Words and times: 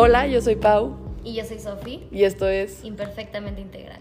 Hola, 0.00 0.28
yo 0.28 0.40
soy 0.40 0.54
Pau. 0.54 0.96
Y 1.24 1.34
yo 1.34 1.44
soy 1.44 1.58
Sofi. 1.58 2.04
Y 2.12 2.22
esto 2.22 2.46
es 2.48 2.84
Imperfectamente 2.84 3.60
Integral. 3.60 3.98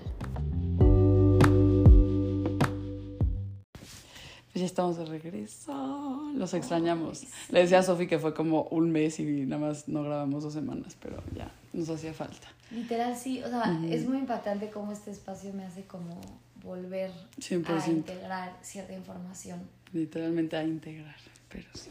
Pues 4.53 4.61
ya 4.61 4.65
estamos 4.65 4.97
de 4.97 5.05
regreso. 5.05 6.33
Los 6.35 6.53
extrañamos. 6.53 7.23
Le 7.49 7.61
decía 7.61 7.79
a 7.79 7.81
Sofi 7.81 8.05
que 8.05 8.19
fue 8.19 8.35
como 8.35 8.65
un 8.65 8.91
mes 8.91 9.19
y 9.19 9.23
nada 9.23 9.59
más 9.59 9.87
no 9.87 10.03
grabamos 10.03 10.43
dos 10.43 10.53
semanas, 10.53 10.95
pero 11.01 11.17
ya 11.35 11.49
nos 11.73 11.89
hacía 11.89 12.13
falta. 12.13 12.47
Literal, 12.69 13.15
sí. 13.15 13.41
O 13.41 13.49
sea, 13.49 13.81
es 13.89 14.07
muy 14.07 14.19
impactante 14.19 14.69
cómo 14.69 14.91
este 14.91 15.09
espacio 15.09 15.51
me 15.53 15.63
hace 15.63 15.85
como 15.85 16.21
volver 16.63 17.09
a 17.09 17.89
integrar 17.89 18.55
cierta 18.61 18.93
información. 18.93 19.61
Literalmente 19.93 20.57
a 20.57 20.63
integrar, 20.63 21.17
pero 21.49 21.67
sí. 21.73 21.89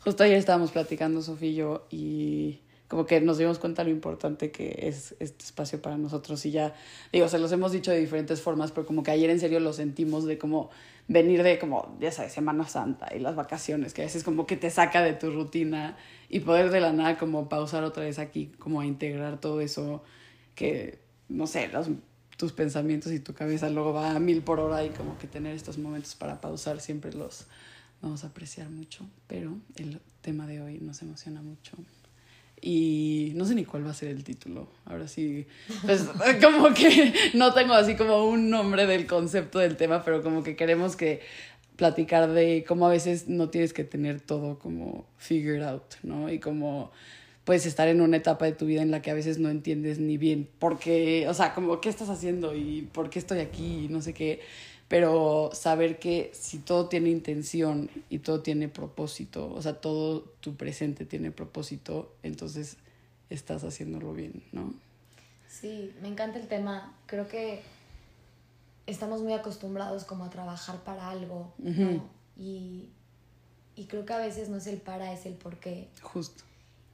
Justo 0.00 0.24
ayer 0.24 0.36
estábamos 0.36 0.72
platicando 0.72 1.22
Sofía 1.22 1.48
y 1.48 1.54
yo 1.54 1.86
y 1.92 2.60
como 2.88 3.06
que 3.06 3.20
nos 3.20 3.38
dimos 3.38 3.58
cuenta 3.58 3.84
lo 3.84 3.90
importante 3.90 4.50
que 4.50 4.78
es 4.82 5.14
este 5.18 5.44
espacio 5.44 5.82
para 5.82 5.96
nosotros 5.96 6.44
y 6.46 6.52
ya, 6.52 6.74
digo, 7.12 7.28
se 7.28 7.38
los 7.38 7.50
hemos 7.52 7.72
dicho 7.72 7.90
de 7.90 7.98
diferentes 7.98 8.40
formas, 8.40 8.70
pero 8.72 8.86
como 8.86 9.02
que 9.02 9.10
ayer 9.10 9.30
en 9.30 9.40
serio 9.40 9.60
lo 9.60 9.72
sentimos 9.72 10.24
de 10.24 10.38
como 10.38 10.70
venir 11.08 11.42
de 11.42 11.58
como, 11.58 11.96
ya 12.00 12.12
sabes, 12.12 12.32
Semana 12.32 12.66
Santa 12.66 13.14
y 13.14 13.18
las 13.18 13.36
vacaciones, 13.36 13.94
que 13.94 14.02
a 14.02 14.04
veces 14.04 14.24
como 14.24 14.46
que 14.46 14.56
te 14.56 14.70
saca 14.70 15.02
de 15.02 15.12
tu 15.14 15.30
rutina 15.30 15.96
y 16.28 16.40
poder 16.40 16.70
de 16.70 16.80
la 16.80 16.92
nada 16.92 17.18
como 17.18 17.48
pausar 17.48 17.84
otra 17.84 18.04
vez 18.04 18.18
aquí, 18.18 18.52
como 18.58 18.80
a 18.80 18.86
integrar 18.86 19.40
todo 19.40 19.60
eso 19.60 20.02
que, 20.54 21.00
no 21.28 21.46
sé, 21.46 21.68
los 21.68 21.88
tus 22.36 22.52
pensamientos 22.52 23.12
y 23.12 23.20
tu 23.20 23.32
cabeza 23.32 23.70
luego 23.70 23.94
va 23.94 24.14
a 24.14 24.20
mil 24.20 24.42
por 24.42 24.60
hora 24.60 24.84
y 24.84 24.90
como 24.90 25.16
que 25.18 25.26
tener 25.26 25.54
estos 25.54 25.78
momentos 25.78 26.14
para 26.14 26.40
pausar 26.40 26.80
siempre 26.80 27.12
los 27.14 27.46
vamos 28.02 28.24
a 28.24 28.26
apreciar 28.28 28.68
mucho, 28.68 29.08
pero 29.26 29.56
el 29.76 30.00
tema 30.20 30.46
de 30.46 30.60
hoy 30.60 30.78
nos 30.78 31.00
emociona 31.02 31.40
mucho. 31.40 31.72
Y 32.60 33.32
no 33.34 33.44
sé 33.44 33.54
ni 33.54 33.64
cuál 33.64 33.86
va 33.86 33.90
a 33.90 33.94
ser 33.94 34.08
el 34.08 34.24
título. 34.24 34.68
Ahora 34.84 35.08
sí, 35.08 35.46
pues 35.84 36.08
como 36.42 36.72
que 36.72 37.12
no 37.34 37.52
tengo 37.52 37.74
así 37.74 37.96
como 37.96 38.24
un 38.26 38.50
nombre 38.50 38.86
del 38.86 39.06
concepto 39.06 39.58
del 39.58 39.76
tema, 39.76 40.04
pero 40.04 40.22
como 40.22 40.42
que 40.42 40.56
queremos 40.56 40.96
que 40.96 41.20
platicar 41.76 42.30
de 42.32 42.64
cómo 42.66 42.86
a 42.86 42.90
veces 42.90 43.28
no 43.28 43.50
tienes 43.50 43.72
que 43.72 43.84
tener 43.84 44.20
todo 44.20 44.58
como 44.58 45.06
figured 45.18 45.62
out, 45.62 45.94
¿no? 46.02 46.30
Y 46.30 46.38
como 46.38 46.90
puedes 47.44 47.64
estar 47.66 47.86
en 47.86 48.00
una 48.00 48.16
etapa 48.16 48.44
de 48.46 48.52
tu 48.52 48.66
vida 48.66 48.82
en 48.82 48.90
la 48.90 49.02
que 49.02 49.10
a 49.10 49.14
veces 49.14 49.38
no 49.38 49.50
entiendes 49.50 50.00
ni 50.00 50.16
bien 50.16 50.48
por 50.58 50.78
qué, 50.78 51.28
o 51.28 51.34
sea, 51.34 51.54
como 51.54 51.80
qué 51.80 51.88
estás 51.88 52.08
haciendo 52.08 52.56
y 52.56 52.88
por 52.92 53.08
qué 53.08 53.20
estoy 53.20 53.38
aquí 53.38 53.84
y 53.84 53.88
no 53.88 54.02
sé 54.02 54.14
qué, 54.14 54.40
pero 54.88 55.50
saber 55.52 55.98
que 55.98 56.30
si 56.34 56.58
todo 56.58 56.88
tiene 56.88 57.10
intención 57.10 57.90
y 58.08 58.20
todo 58.20 58.40
tiene 58.40 58.68
propósito, 58.68 59.52
o 59.52 59.60
sea, 59.60 59.80
todo 59.80 60.22
tu 60.40 60.56
presente 60.56 61.04
tiene 61.04 61.30
propósito, 61.32 62.14
entonces 62.22 62.76
estás 63.28 63.64
haciéndolo 63.64 64.12
bien, 64.12 64.44
¿no? 64.52 64.74
Sí, 65.48 65.92
me 66.02 66.08
encanta 66.08 66.38
el 66.38 66.46
tema. 66.46 66.94
Creo 67.06 67.26
que 67.26 67.62
estamos 68.86 69.22
muy 69.22 69.32
acostumbrados 69.32 70.04
como 70.04 70.24
a 70.24 70.30
trabajar 70.30 70.78
para 70.84 71.10
algo, 71.10 71.52
¿no? 71.58 72.08
Y, 72.36 72.90
y 73.74 73.86
creo 73.86 74.04
que 74.04 74.12
a 74.12 74.18
veces 74.18 74.48
no 74.48 74.58
es 74.58 74.66
el 74.66 74.80
para, 74.80 75.12
es 75.12 75.26
el 75.26 75.34
por 75.34 75.58
qué. 75.58 75.88
Justo. 76.02 76.44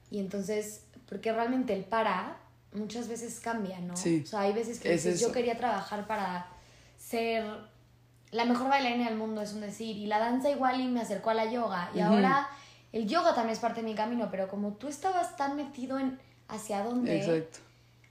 Y 0.09 0.19
entonces, 0.19 0.85
porque 1.07 1.31
realmente 1.31 1.73
el 1.73 1.83
para 1.83 2.39
muchas 2.73 3.07
veces 3.07 3.39
cambia, 3.39 3.79
¿no? 3.79 3.95
Sí. 3.95 4.21
O 4.23 4.27
sea, 4.27 4.41
hay 4.41 4.53
veces 4.53 4.79
que 4.79 4.93
dices, 4.93 5.19
yo 5.19 5.31
quería 5.31 5.57
trabajar 5.57 6.07
para 6.07 6.47
ser 6.97 7.43
la 8.33 8.45
mejor 8.45 8.69
bailarina 8.69 9.05
del 9.05 9.17
mundo, 9.17 9.41
es 9.41 9.53
un 9.53 9.61
decir, 9.61 9.95
y 9.95 10.07
la 10.07 10.19
danza 10.19 10.49
igual 10.49 10.81
y 10.81 10.87
me 10.87 11.01
acercó 11.01 11.29
a 11.29 11.33
la 11.33 11.49
yoga, 11.51 11.89
y 11.95 11.99
ahora 11.99 12.49
el 12.91 13.07
yoga 13.07 13.33
también 13.33 13.53
es 13.53 13.59
parte 13.59 13.81
de 13.81 13.87
mi 13.87 13.95
camino, 13.95 14.29
pero 14.31 14.47
como 14.47 14.73
tú 14.73 14.87
estabas 14.87 15.37
tan 15.37 15.55
metido 15.55 15.99
en 15.99 16.19
hacia 16.47 16.83
dónde, 16.83 17.17
Exacto. 17.17 17.59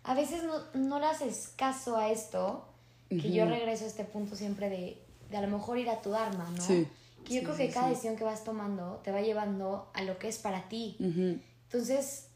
a 0.04 0.14
veces 0.14 0.44
no, 0.44 0.54
no 0.74 0.98
le 0.98 1.06
haces 1.06 1.52
caso 1.56 1.96
a 1.96 2.08
esto, 2.10 2.66
que 3.08 3.30
yo 3.30 3.44
regreso 3.44 3.84
a 3.84 3.88
este 3.88 4.04
punto 4.04 4.36
siempre 4.36 4.70
de, 4.70 5.02
de 5.30 5.36
a 5.36 5.42
lo 5.42 5.48
mejor 5.48 5.76
ir 5.78 5.90
a 5.90 6.00
tu 6.00 6.10
Dharma, 6.10 6.48
¿no? 6.56 6.62
Sí. 6.62 6.88
Que 7.26 7.34
yo 7.34 7.42
creo 7.42 7.56
que 7.56 7.70
cada 7.70 7.88
decisión 7.88 8.16
que 8.16 8.24
vas 8.24 8.42
tomando 8.42 9.00
te 9.04 9.12
va 9.12 9.20
llevando 9.20 9.90
a 9.92 10.02
lo 10.02 10.18
que 10.18 10.28
es 10.28 10.38
para 10.38 10.68
ti. 10.68 10.96
Entonces, 10.98 12.28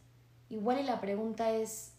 igual 0.51 0.79
y 0.81 0.83
la 0.83 1.01
pregunta 1.01 1.51
es 1.51 1.93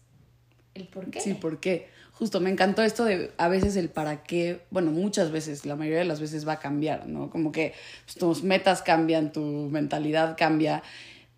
el 0.78 0.88
por 0.88 1.10
qué. 1.10 1.20
Sí, 1.20 1.34
¿por 1.34 1.60
qué? 1.60 1.88
Justo, 2.12 2.40
me 2.40 2.50
encantó 2.50 2.82
esto 2.82 3.04
de 3.04 3.30
a 3.36 3.48
veces 3.48 3.76
el 3.76 3.90
para 3.90 4.24
qué, 4.24 4.62
bueno, 4.70 4.90
muchas 4.90 5.30
veces, 5.30 5.64
la 5.64 5.76
mayoría 5.76 6.00
de 6.00 6.04
las 6.04 6.20
veces 6.20 6.46
va 6.46 6.54
a 6.54 6.58
cambiar, 6.58 7.06
¿no? 7.06 7.30
Como 7.30 7.52
que 7.52 7.74
pues, 8.06 8.16
tus 8.16 8.42
metas 8.42 8.82
cambian, 8.82 9.32
tu 9.32 9.40
mentalidad 9.70 10.36
cambia, 10.36 10.82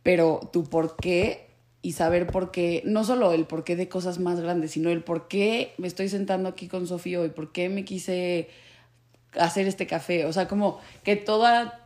pero 0.03 0.49
tu 0.53 0.65
por 0.65 0.97
qué 0.97 1.51
y 1.83 1.93
saber 1.93 2.27
por 2.27 2.51
qué, 2.51 2.83
no 2.85 3.05
solo 3.05 3.33
el 3.33 3.45
por 3.45 3.65
qué 3.65 3.77
de 3.77 3.89
cosas 3.89 4.19
más 4.19 4.41
grandes, 4.41 4.73
sino 4.73 4.91
el 4.91 5.03
por 5.03 5.29
qué 5.29 5.75
me 5.79 5.87
estoy 5.87 6.09
sentando 6.09 6.49
aquí 6.49 6.69
con 6.69 6.87
Sofía 6.87 7.21
hoy, 7.21 7.31
por 7.31 7.53
qué 7.53 7.69
me 7.69 7.85
quise 7.85 8.49
hacer 9.39 9.67
este 9.67 9.87
café, 9.87 10.27
o 10.27 10.33
sea, 10.33 10.49
como 10.49 10.81
que 11.05 11.17
toda 11.17 11.80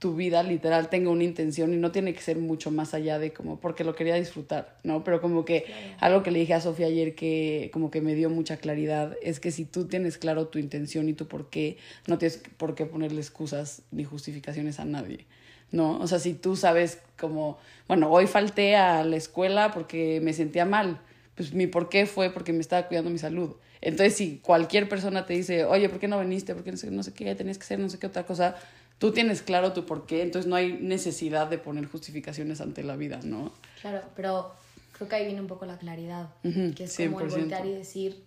tu 0.00 0.14
vida 0.16 0.42
literal 0.42 0.88
tenga 0.88 1.10
una 1.10 1.24
intención 1.24 1.74
y 1.74 1.76
no 1.76 1.92
tiene 1.92 2.14
que 2.14 2.22
ser 2.22 2.38
mucho 2.38 2.70
más 2.70 2.94
allá 2.94 3.18
de 3.18 3.34
como 3.34 3.60
porque 3.60 3.84
lo 3.84 3.94
quería 3.94 4.14
disfrutar, 4.14 4.78
¿no? 4.82 5.04
Pero 5.04 5.20
como 5.20 5.44
que 5.44 5.66
algo 6.00 6.22
que 6.22 6.30
le 6.30 6.38
dije 6.38 6.54
a 6.54 6.60
Sofía 6.62 6.86
ayer 6.86 7.14
que 7.14 7.68
como 7.70 7.90
que 7.90 8.00
me 8.00 8.14
dio 8.14 8.30
mucha 8.30 8.56
claridad 8.56 9.14
es 9.22 9.40
que 9.40 9.50
si 9.50 9.66
tú 9.66 9.88
tienes 9.88 10.16
claro 10.16 10.46
tu 10.46 10.58
intención 10.58 11.10
y 11.10 11.12
tu 11.12 11.28
por 11.28 11.50
qué, 11.50 11.76
no 12.06 12.16
tienes 12.16 12.42
por 12.56 12.74
qué 12.74 12.86
ponerle 12.86 13.20
excusas 13.20 13.82
ni 13.90 14.04
justificaciones 14.04 14.80
a 14.80 14.86
nadie, 14.86 15.26
¿no? 15.70 16.00
O 16.00 16.06
sea, 16.06 16.18
si 16.18 16.32
tú 16.32 16.56
sabes 16.56 17.02
como, 17.18 17.58
bueno, 17.86 18.10
hoy 18.10 18.26
falté 18.26 18.76
a 18.76 19.04
la 19.04 19.16
escuela 19.16 19.70
porque 19.70 20.20
me 20.22 20.32
sentía 20.32 20.64
mal, 20.64 20.98
pues 21.34 21.52
mi 21.52 21.66
por 21.66 21.90
qué 21.90 22.06
fue 22.06 22.30
porque 22.30 22.54
me 22.54 22.60
estaba 22.60 22.88
cuidando 22.88 23.10
mi 23.10 23.18
salud. 23.18 23.56
Entonces, 23.82 24.14
si 24.16 24.38
cualquier 24.38 24.88
persona 24.88 25.24
te 25.26 25.34
dice, 25.34 25.64
oye, 25.64 25.88
¿por 25.88 25.98
qué 25.98 26.08
no 26.08 26.20
viniste? 26.20 26.54
¿Por 26.54 26.64
qué 26.64 26.70
no 26.70 26.76
sé, 26.76 26.90
no 26.90 27.02
sé 27.02 27.12
qué 27.12 27.34
tenías 27.34 27.56
que 27.56 27.64
hacer? 27.64 27.78
No 27.78 27.88
sé 27.88 27.98
qué 27.98 28.06
otra 28.06 28.24
cosa 28.26 28.56
tú 29.00 29.12
tienes 29.12 29.40
claro 29.40 29.72
tu 29.72 29.86
por 29.86 30.04
qué, 30.04 30.22
entonces 30.22 30.48
no 30.48 30.54
hay 30.54 30.74
necesidad 30.74 31.48
de 31.48 31.58
poner 31.58 31.86
justificaciones 31.86 32.60
ante 32.60 32.84
la 32.84 32.96
vida, 32.96 33.18
¿no? 33.24 33.50
Claro, 33.80 34.02
pero 34.14 34.52
creo 34.92 35.08
que 35.08 35.16
ahí 35.16 35.24
viene 35.24 35.40
un 35.40 35.46
poco 35.46 35.64
la 35.64 35.78
claridad, 35.78 36.28
que 36.42 36.84
es 36.84 36.96
como 36.96 37.22
el 37.22 37.28
voltear 37.28 37.64
y 37.66 37.72
decir, 37.72 38.22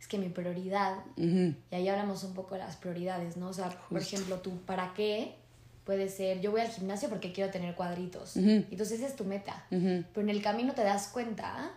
es 0.00 0.08
que 0.08 0.16
mi 0.18 0.30
prioridad, 0.30 0.96
y 1.16 1.54
ahí 1.70 1.86
hablamos 1.88 2.24
un 2.24 2.32
poco 2.32 2.54
de 2.54 2.60
las 2.60 2.76
prioridades, 2.76 3.36
¿no? 3.36 3.48
O 3.48 3.52
sea, 3.52 3.68
por 3.90 4.00
ejemplo, 4.00 4.38
tú, 4.38 4.58
¿para 4.62 4.94
qué? 4.94 5.34
Puede 5.84 6.08
ser, 6.08 6.40
yo 6.40 6.50
voy 6.50 6.62
al 6.62 6.68
gimnasio 6.68 7.10
porque 7.10 7.30
quiero 7.30 7.50
tener 7.52 7.74
cuadritos. 7.74 8.38
Entonces 8.38 9.00
esa 9.00 9.08
es 9.08 9.16
tu 9.16 9.24
meta. 9.24 9.66
Pero 9.68 10.20
en 10.22 10.30
el 10.30 10.40
camino 10.40 10.72
te 10.72 10.82
das 10.82 11.08
cuenta 11.08 11.70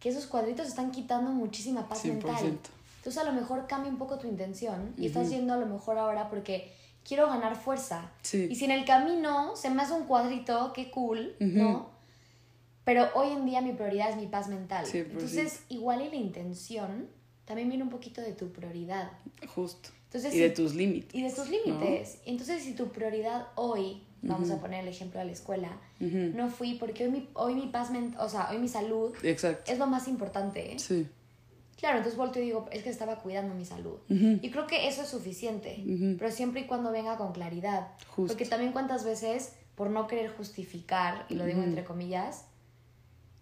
que 0.00 0.08
esos 0.08 0.26
cuadritos 0.26 0.66
están 0.66 0.90
quitando 0.90 1.30
muchísima 1.30 1.88
paz 1.88 2.04
mental. 2.04 2.58
Entonces 2.96 3.22
a 3.22 3.24
lo 3.24 3.32
mejor 3.32 3.68
cambia 3.68 3.92
un 3.92 3.98
poco 3.98 4.18
tu 4.18 4.26
intención 4.26 4.94
y 4.98 5.06
estás 5.06 5.30
yendo 5.30 5.54
a 5.54 5.58
lo 5.58 5.66
mejor 5.66 5.96
ahora 5.98 6.28
porque 6.28 6.72
quiero 7.06 7.28
ganar 7.28 7.56
fuerza. 7.56 8.10
Y 8.32 8.54
si 8.54 8.64
en 8.64 8.70
el 8.70 8.84
camino 8.84 9.54
se 9.56 9.70
me 9.70 9.82
hace 9.82 9.92
un 9.92 10.04
cuadrito, 10.04 10.72
qué 10.72 10.90
cool, 10.90 11.36
¿no? 11.38 11.90
Pero 12.84 13.08
hoy 13.14 13.32
en 13.32 13.46
día 13.46 13.60
mi 13.60 13.72
prioridad 13.72 14.10
es 14.10 14.16
mi 14.16 14.26
paz 14.26 14.48
mental. 14.48 14.86
Entonces, 14.92 15.62
igual 15.68 16.02
y 16.02 16.08
la 16.08 16.16
intención 16.16 17.08
también 17.44 17.68
viene 17.68 17.84
un 17.84 17.90
poquito 17.90 18.20
de 18.20 18.32
tu 18.32 18.52
prioridad. 18.52 19.10
Justo. 19.54 19.90
Entonces, 20.06 20.34
y 20.34 20.38
de 20.38 20.50
tus 20.50 20.74
límites. 20.74 21.14
Y 21.14 21.22
de 21.22 21.30
tus 21.30 21.48
límites. 21.48 22.18
Entonces, 22.24 22.62
si 22.62 22.74
tu 22.74 22.88
prioridad 22.88 23.48
hoy, 23.56 24.02
vamos 24.22 24.50
a 24.50 24.60
poner 24.60 24.82
el 24.82 24.88
ejemplo 24.88 25.18
de 25.20 25.26
la 25.26 25.32
escuela, 25.32 25.78
no 26.00 26.48
fui 26.48 26.74
porque 26.74 27.04
hoy 27.04 27.10
mi, 27.10 27.28
hoy 27.34 27.54
mi 27.54 27.66
paz 27.66 27.90
mental, 27.90 28.20
o 28.24 28.28
sea, 28.28 28.50
hoy 28.50 28.58
mi 28.58 28.68
salud 28.68 29.14
es 29.22 29.78
lo 29.78 29.86
más 29.86 30.08
importante. 30.08 30.78
Sí. 30.78 31.06
Claro, 31.84 31.98
entonces 31.98 32.16
vuelto 32.16 32.38
y 32.38 32.44
digo, 32.44 32.66
es 32.72 32.82
que 32.82 32.88
estaba 32.88 33.16
cuidando 33.16 33.54
mi 33.54 33.66
salud. 33.66 33.98
Y 34.08 34.50
creo 34.50 34.66
que 34.66 34.88
eso 34.88 35.02
es 35.02 35.08
suficiente, 35.08 35.84
pero 36.18 36.30
siempre 36.30 36.62
y 36.62 36.66
cuando 36.66 36.90
venga 36.90 37.18
con 37.18 37.32
claridad. 37.32 37.88
Porque 38.16 38.46
también 38.46 38.72
cuántas 38.72 39.04
veces, 39.04 39.52
por 39.74 39.90
no 39.90 40.06
querer 40.06 40.34
justificar, 40.34 41.26
y 41.28 41.34
lo 41.34 41.44
digo 41.44 41.62
entre 41.62 41.84
comillas, 41.84 42.46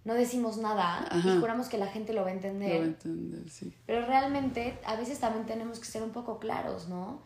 no 0.04 0.14
decimos 0.14 0.58
nada 0.58 1.08
y 1.24 1.38
juramos 1.38 1.68
que 1.68 1.78
la 1.78 1.86
gente 1.86 2.12
lo 2.12 2.22
va 2.22 2.30
a 2.30 2.32
entender. 2.32 2.70
Lo 2.70 2.78
va 2.78 2.82
a 2.82 2.88
entender, 2.88 3.48
sí. 3.48 3.72
Pero 3.86 4.06
realmente 4.06 4.76
a 4.86 4.96
veces 4.96 5.20
también 5.20 5.46
tenemos 5.46 5.78
que 5.78 5.84
ser 5.84 6.02
un 6.02 6.10
poco 6.10 6.40
claros, 6.40 6.88
¿no? 6.88 7.22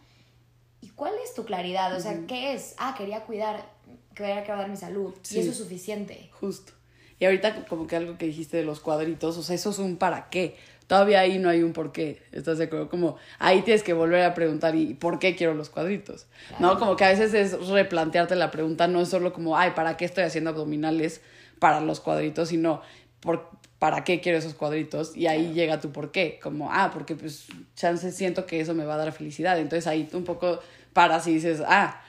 ¿Y 0.82 0.90
cuál 0.90 1.14
es 1.24 1.32
tu 1.32 1.46
claridad? 1.46 1.96
O 1.96 2.00
sea, 2.00 2.26
¿qué 2.26 2.52
es? 2.52 2.74
Ah, 2.76 2.94
quería 2.94 3.24
cuidar, 3.24 3.72
quería 4.14 4.44
cuidar 4.44 4.68
mi 4.68 4.76
salud. 4.76 5.14
Y 5.30 5.38
eso 5.38 5.50
es 5.52 5.56
suficiente. 5.56 6.28
Justo. 6.38 6.74
Y 7.18 7.24
ahorita 7.24 7.66
como 7.66 7.86
que 7.86 7.96
algo 7.96 8.18
que 8.18 8.26
dijiste 8.26 8.56
de 8.56 8.64
los 8.64 8.80
cuadritos, 8.80 9.36
o 9.36 9.42
sea, 9.42 9.54
eso 9.54 9.70
es 9.70 9.78
un 9.78 9.96
para 9.96 10.28
qué 10.28 10.56
todavía 10.86 11.20
ahí 11.20 11.38
no 11.38 11.48
hay 11.48 11.62
un 11.62 11.72
por 11.72 11.92
qué, 11.92 12.22
¿estás 12.32 12.58
de 12.58 12.64
acuerdo? 12.64 12.88
Como 12.88 13.16
ahí 13.38 13.62
tienes 13.62 13.82
que 13.82 13.92
volver 13.92 14.22
a 14.22 14.34
preguntar, 14.34 14.74
¿y 14.74 14.94
por 14.94 15.18
qué 15.18 15.34
quiero 15.34 15.54
los 15.54 15.68
cuadritos? 15.68 16.26
¿No? 16.58 16.78
Como 16.78 16.96
que 16.96 17.04
a 17.04 17.08
veces 17.08 17.34
es 17.34 17.68
replantearte 17.68 18.36
la 18.36 18.50
pregunta, 18.50 18.86
no 18.86 19.00
es 19.00 19.08
solo 19.08 19.32
como, 19.32 19.56
ay, 19.56 19.72
¿para 19.74 19.96
qué 19.96 20.04
estoy 20.04 20.24
haciendo 20.24 20.50
abdominales 20.50 21.20
para 21.58 21.80
los 21.80 22.00
cuadritos? 22.00 22.50
Sino, 22.50 22.82
¿por, 23.20 23.50
¿para 23.78 24.04
qué 24.04 24.20
quiero 24.20 24.38
esos 24.38 24.54
cuadritos? 24.54 25.16
Y 25.16 25.26
ahí 25.26 25.52
llega 25.52 25.80
tu 25.80 25.90
por 25.90 26.12
qué, 26.12 26.38
como, 26.40 26.72
ah, 26.72 26.90
porque 26.92 27.16
pues 27.16 27.46
chance 27.74 28.12
siento 28.12 28.46
que 28.46 28.60
eso 28.60 28.74
me 28.74 28.84
va 28.84 28.94
a 28.94 28.98
dar 28.98 29.12
felicidad. 29.12 29.58
Entonces 29.58 29.86
ahí 29.86 30.04
tú 30.04 30.18
un 30.18 30.24
poco 30.24 30.60
paras 30.92 31.26
y 31.26 31.34
dices, 31.34 31.62
ah, 31.66 32.00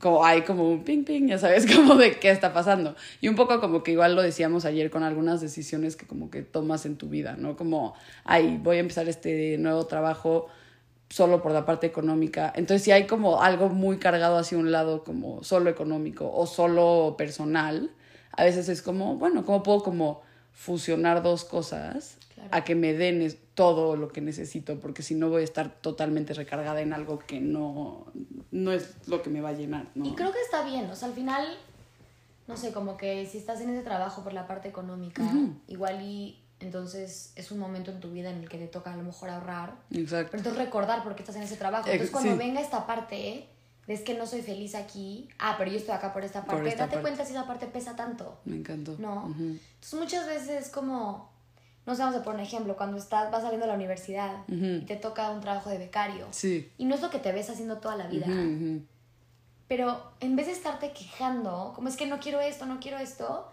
como 0.00 0.24
hay 0.24 0.42
como 0.42 0.70
un 0.70 0.84
ping 0.84 1.04
ping, 1.04 1.28
ya 1.28 1.38
sabes, 1.38 1.66
como 1.74 1.96
de 1.96 2.18
qué 2.18 2.30
está 2.30 2.52
pasando. 2.52 2.94
Y 3.20 3.28
un 3.28 3.34
poco 3.34 3.60
como 3.60 3.82
que 3.82 3.92
igual 3.92 4.14
lo 4.14 4.22
decíamos 4.22 4.64
ayer 4.64 4.90
con 4.90 5.02
algunas 5.02 5.40
decisiones 5.40 5.96
que 5.96 6.06
como 6.06 6.30
que 6.30 6.42
tomas 6.42 6.86
en 6.86 6.96
tu 6.96 7.08
vida, 7.08 7.36
¿no? 7.38 7.56
Como, 7.56 7.94
ay, 8.24 8.58
voy 8.62 8.76
a 8.76 8.80
empezar 8.80 9.08
este 9.08 9.58
nuevo 9.58 9.86
trabajo 9.86 10.48
solo 11.08 11.42
por 11.42 11.52
la 11.52 11.64
parte 11.64 11.86
económica. 11.86 12.52
Entonces, 12.56 12.82
si 12.82 12.90
hay 12.90 13.06
como 13.06 13.42
algo 13.42 13.68
muy 13.68 13.98
cargado 13.98 14.38
hacia 14.38 14.58
un 14.58 14.72
lado 14.72 15.04
como 15.04 15.42
solo 15.44 15.70
económico 15.70 16.30
o 16.32 16.46
solo 16.46 17.14
personal, 17.16 17.90
a 18.32 18.44
veces 18.44 18.68
es 18.68 18.82
como, 18.82 19.16
bueno, 19.16 19.44
¿cómo 19.44 19.62
puedo 19.62 19.82
como 19.82 20.22
fusionar 20.52 21.22
dos 21.22 21.44
cosas 21.44 22.15
a 22.50 22.64
que 22.64 22.74
me 22.74 22.94
den 22.94 23.36
todo 23.54 23.96
lo 23.96 24.08
que 24.08 24.20
necesito? 24.20 24.78
Porque 24.80 25.02
si 25.02 25.14
no 25.14 25.28
voy 25.28 25.42
a 25.42 25.44
estar 25.44 25.70
totalmente 25.80 26.34
recargada 26.34 26.80
en 26.80 26.92
algo 26.92 27.18
que 27.18 27.40
no, 27.40 28.06
no 28.50 28.72
es 28.72 28.96
lo 29.06 29.22
que 29.22 29.30
me 29.30 29.40
va 29.40 29.50
a 29.50 29.52
llenar, 29.52 29.88
¿no? 29.94 30.06
Y 30.06 30.14
creo 30.14 30.32
que 30.32 30.40
está 30.40 30.64
bien, 30.64 30.90
o 30.90 30.94
sea, 30.96 31.08
al 31.08 31.14
final, 31.14 31.46
no 32.46 32.56
sé, 32.56 32.72
como 32.72 32.96
que 32.96 33.26
si 33.26 33.38
estás 33.38 33.60
en 33.60 33.70
ese 33.70 33.82
trabajo 33.82 34.22
por 34.22 34.32
la 34.32 34.46
parte 34.46 34.68
económica, 34.68 35.22
igual 35.66 36.02
y 36.02 36.40
entonces 36.60 37.32
es 37.36 37.50
un 37.50 37.58
momento 37.58 37.90
en 37.90 38.00
tu 38.00 38.10
vida 38.10 38.30
en 38.30 38.38
el 38.38 38.48
que 38.48 38.58
te 38.58 38.66
toca 38.66 38.92
a 38.92 38.96
lo 38.96 39.02
mejor 39.02 39.28
ahorrar. 39.28 39.76
Exacto. 39.90 40.30
Pero 40.30 40.38
entonces 40.38 40.64
recordar 40.64 41.02
por 41.02 41.14
qué 41.14 41.22
estás 41.22 41.36
en 41.36 41.42
ese 41.42 41.56
trabajo. 41.56 41.88
Entonces 41.88 42.10
cuando 42.10 42.36
venga 42.36 42.60
esta 42.60 42.86
parte, 42.86 43.48
es 43.86 44.00
que 44.00 44.14
no 44.14 44.26
soy 44.26 44.42
feliz 44.42 44.74
aquí, 44.74 45.28
ah, 45.38 45.54
pero 45.58 45.70
yo 45.70 45.76
estoy 45.76 45.94
acá 45.94 46.12
por 46.12 46.24
esta 46.24 46.44
parte, 46.44 46.74
date 46.74 47.00
cuenta 47.00 47.24
si 47.24 47.32
esa 47.32 47.46
parte 47.46 47.66
pesa 47.66 47.94
tanto. 47.94 48.40
Me 48.44 48.56
encantó. 48.56 48.96
No. 48.98 49.26
Entonces 49.26 49.94
muchas 49.94 50.26
veces 50.26 50.66
es 50.66 50.70
como, 50.70 51.30
no 51.86 51.94
sé, 51.94 52.02
vamos 52.02 52.18
a 52.18 52.22
poner 52.24 52.40
un 52.40 52.46
ejemplo, 52.46 52.76
cuando 52.76 52.96
estás, 52.96 53.30
vas 53.30 53.42
saliendo 53.42 53.64
de 53.64 53.70
la 53.70 53.76
universidad 53.76 54.42
y 54.48 54.80
te 54.80 54.96
toca 54.96 55.30
un 55.30 55.40
trabajo 55.40 55.70
de 55.70 55.78
becario. 55.78 56.26
Sí. 56.32 56.70
Y 56.78 56.84
no 56.84 56.96
es 56.96 57.00
lo 57.00 57.10
que 57.10 57.20
te 57.20 57.30
ves 57.30 57.48
haciendo 57.48 57.78
toda 57.78 57.96
la 57.96 58.08
vida. 58.08 58.26
Pero 59.68 60.12
en 60.20 60.36
vez 60.36 60.46
de 60.46 60.52
estarte 60.52 60.92
quejando, 60.92 61.72
como 61.74 61.88
es 61.88 61.96
que 61.96 62.06
no 62.06 62.18
quiero 62.18 62.40
esto, 62.40 62.66
no 62.66 62.78
quiero 62.80 62.98
esto, 62.98 63.48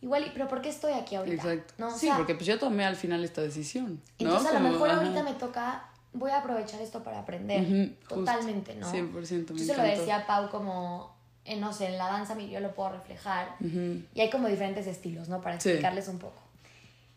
igual, 0.00 0.30
pero 0.32 0.48
¿por 0.48 0.62
qué 0.62 0.68
estoy 0.68 0.92
aquí 0.92 1.16
ahorita? 1.16 1.52
Exacto. 1.52 1.74
¿No? 1.78 1.96
sí, 1.96 2.08
porque 2.16 2.34
pues 2.34 2.46
yo 2.46 2.58
tomé 2.58 2.84
al 2.84 2.96
final 2.96 3.24
esta 3.24 3.40
decisión. 3.40 4.00
Entonces 4.18 4.50
a 4.50 4.60
lo 4.60 4.70
mejor 4.70 4.90
ahorita 4.90 5.22
me 5.24 5.34
toca, 5.34 5.88
voy 6.12 6.30
a 6.30 6.38
aprovechar 6.38 6.80
esto 6.80 7.02
para 7.02 7.20
aprender. 7.20 7.96
totalmente, 8.08 8.76
¿no? 8.76 8.90
100%. 8.90 9.54
Yo 9.54 9.64
se 9.64 9.76
lo 9.76 9.82
decía 9.82 10.18
a 10.18 10.26
Pau 10.26 10.48
como, 10.48 11.14
en, 11.44 11.60
no 11.60 11.72
sé, 11.72 11.86
en 11.86 11.98
la 11.98 12.06
danza 12.06 12.38
yo 12.38 12.60
lo 12.60 12.72
puedo 12.72 12.90
reflejar. 12.90 13.56
Y 13.60 14.20
hay 14.20 14.30
como 14.30 14.46
diferentes 14.46 14.86
estilos, 14.86 15.28
¿no? 15.28 15.40
Para 15.40 15.56
explicarles 15.56 16.06
un 16.06 16.18
poco. 16.18 16.43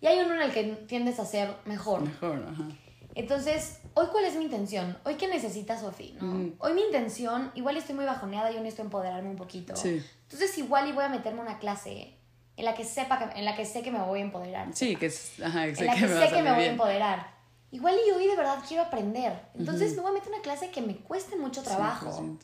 Y 0.02 0.08
hay 0.08 0.20
uno 0.20 0.36
en 0.36 0.42
el 0.42 0.52
que 0.52 0.64
tiendes 0.88 1.20
a 1.20 1.26
ser 1.26 1.56
mejor. 1.66 2.02
Mejor, 2.02 2.46
ajá. 2.50 2.68
Entonces, 3.16 3.80
hoy 3.96 4.06
cuál 4.12 4.26
es 4.26 4.36
mi 4.36 4.44
intención? 4.44 4.96
Hoy 5.04 5.16
qué 5.16 5.28
necesita 5.28 5.80
Sofía, 5.80 6.22
¿no? 6.22 6.54
Hoy 6.60 6.74
mi 6.74 6.82
intención, 6.82 7.52
igual 7.56 7.76
estoy 7.76 7.96
muy 7.96 8.06
bajoneada 8.06 8.52
y 8.52 8.54
yo 8.54 8.60
necesito 8.60 8.84
empoderarme 8.84 9.30
un 9.30 9.36
poquito. 9.36 9.76
Sí. 9.76 10.04
Entonces, 10.24 10.56
igual 10.60 10.88
y 10.88 10.92
voy 10.92 11.04
a 11.04 11.10
meterme 11.10 11.42
una 11.42 11.58
clase 11.58 12.14
en 12.58 12.66
la 12.66 12.76
que 12.76 12.86
sepa 12.86 13.18
que, 13.18 13.40
en 13.40 13.46
la 13.46 13.56
que 13.56 13.66
sé 13.66 13.82
que 13.82 13.90
me 13.90 14.00
voy 14.00 14.20
a 14.20 14.24
empoderar. 14.24 14.68
Sí, 14.74 14.96
que 14.96 15.08
es, 15.08 15.40
ajá, 15.44 15.66
en 15.66 15.86
la 15.86 15.96
que, 15.96 16.08
sé 16.08 16.30
que 16.32 16.44
me 16.44 16.54
voy 16.54 16.64
a 16.66 16.72
empoderar. 16.72 17.38
Igual 17.72 17.96
y 18.08 18.12
hoy 18.12 18.28
de 18.28 18.36
verdad 18.36 18.60
quiero 18.68 18.84
aprender. 18.84 19.34
Entonces 19.58 19.96
me 19.96 20.02
voy 20.02 20.12
a 20.12 20.14
meter 20.14 20.30
una 20.30 20.42
clase 20.42 20.70
que 20.70 20.82
me 20.82 20.96
cueste 20.98 21.36
mucho 21.38 21.64
trabajo. 21.64 22.38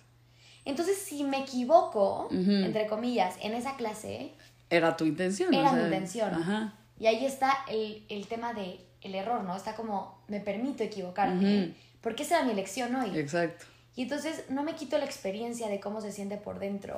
Entonces 0.65 0.97
si 0.97 1.23
me 1.23 1.41
equivoco, 1.41 2.29
entre 2.31 2.87
comillas, 2.87 3.35
en 3.41 3.53
esa 3.53 3.75
clase... 3.75 4.33
Era 4.69 4.97
tu 4.97 5.05
intención. 5.05 5.53
Era 5.53 5.71
mi 5.71 5.83
intención. 5.83 6.33
Ajá. 6.33 6.79
Y 7.03 7.07
ahí 7.07 7.25
está 7.25 7.65
el, 7.67 8.05
el, 8.07 8.27
tema 8.27 8.53
de 8.53 8.79
el 9.01 9.13
error, 9.13 9.43
¿no? 9.43 9.57
Está 9.57 9.75
como, 9.75 10.23
me 10.29 10.39
permito 10.39 10.83
equivocarme. 10.83 11.73
Porque 11.99 12.23
esa 12.23 12.37
era 12.37 12.45
mi 12.45 12.53
elección 12.53 12.95
hoy. 12.95 13.19
Exacto. 13.19 13.65
Y 13.93 14.03
entonces 14.03 14.45
no 14.47 14.63
me 14.63 14.73
quito 14.75 14.97
la 14.97 15.03
experiencia 15.03 15.67
de 15.67 15.81
cómo 15.81 15.99
se 15.99 16.13
siente 16.13 16.37
por 16.37 16.59
dentro, 16.59 16.95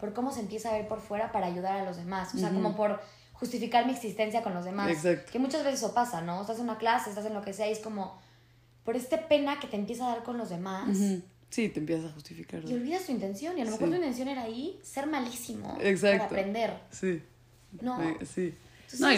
por 0.00 0.12
cómo 0.12 0.32
se 0.32 0.40
empieza 0.40 0.70
a 0.70 0.72
ver 0.72 0.88
por 0.88 1.00
fuera 1.00 1.30
para 1.30 1.46
ayudar 1.46 1.76
a 1.76 1.84
los 1.84 1.98
demás. 1.98 2.34
O 2.34 2.38
sea, 2.38 2.50
como 2.50 2.74
por 2.74 3.00
justificar 3.34 3.86
mi 3.86 3.92
existencia 3.92 4.42
con 4.42 4.54
los 4.54 4.64
demás. 4.64 4.90
Exacto. 4.90 5.30
Que 5.30 5.38
muchas 5.38 5.62
veces 5.62 5.84
eso 5.84 5.94
pasa, 5.94 6.20
¿no? 6.20 6.40
Estás 6.40 6.56
en 6.56 6.64
una 6.64 6.78
clase, 6.78 7.08
estás 7.08 7.24
en 7.24 7.34
lo 7.34 7.42
que 7.42 7.52
sea 7.52 7.68
y 7.68 7.72
es 7.72 7.78
como 7.78 8.20
por 8.82 8.96
este 8.96 9.18
pena 9.18 9.60
que 9.60 9.68
te 9.68 9.76
empieza 9.76 10.04
a 10.04 10.16
dar 10.16 10.24
con 10.24 10.36
los 10.36 10.50
demás. 10.50 10.98
Sí, 11.48 11.68
te 11.68 11.78
empiezas 11.78 12.10
a 12.10 12.12
justificar. 12.12 12.64
Y 12.64 12.74
olvidas 12.74 13.04
tu 13.04 13.12
intención. 13.12 13.56
Y 13.56 13.60
a 13.60 13.66
lo 13.66 13.70
mejor 13.70 13.88
tu 13.88 13.94
intención 13.94 14.26
era 14.26 14.42
ahí 14.42 14.80
ser 14.82 15.06
malísimo 15.06 15.78
Exacto. 15.80 16.24
para 16.24 16.24
aprender. 16.24 16.80
Sí. 16.90 17.22
No. 17.80 18.00
Sí. 18.26 18.52
No, 18.98 19.08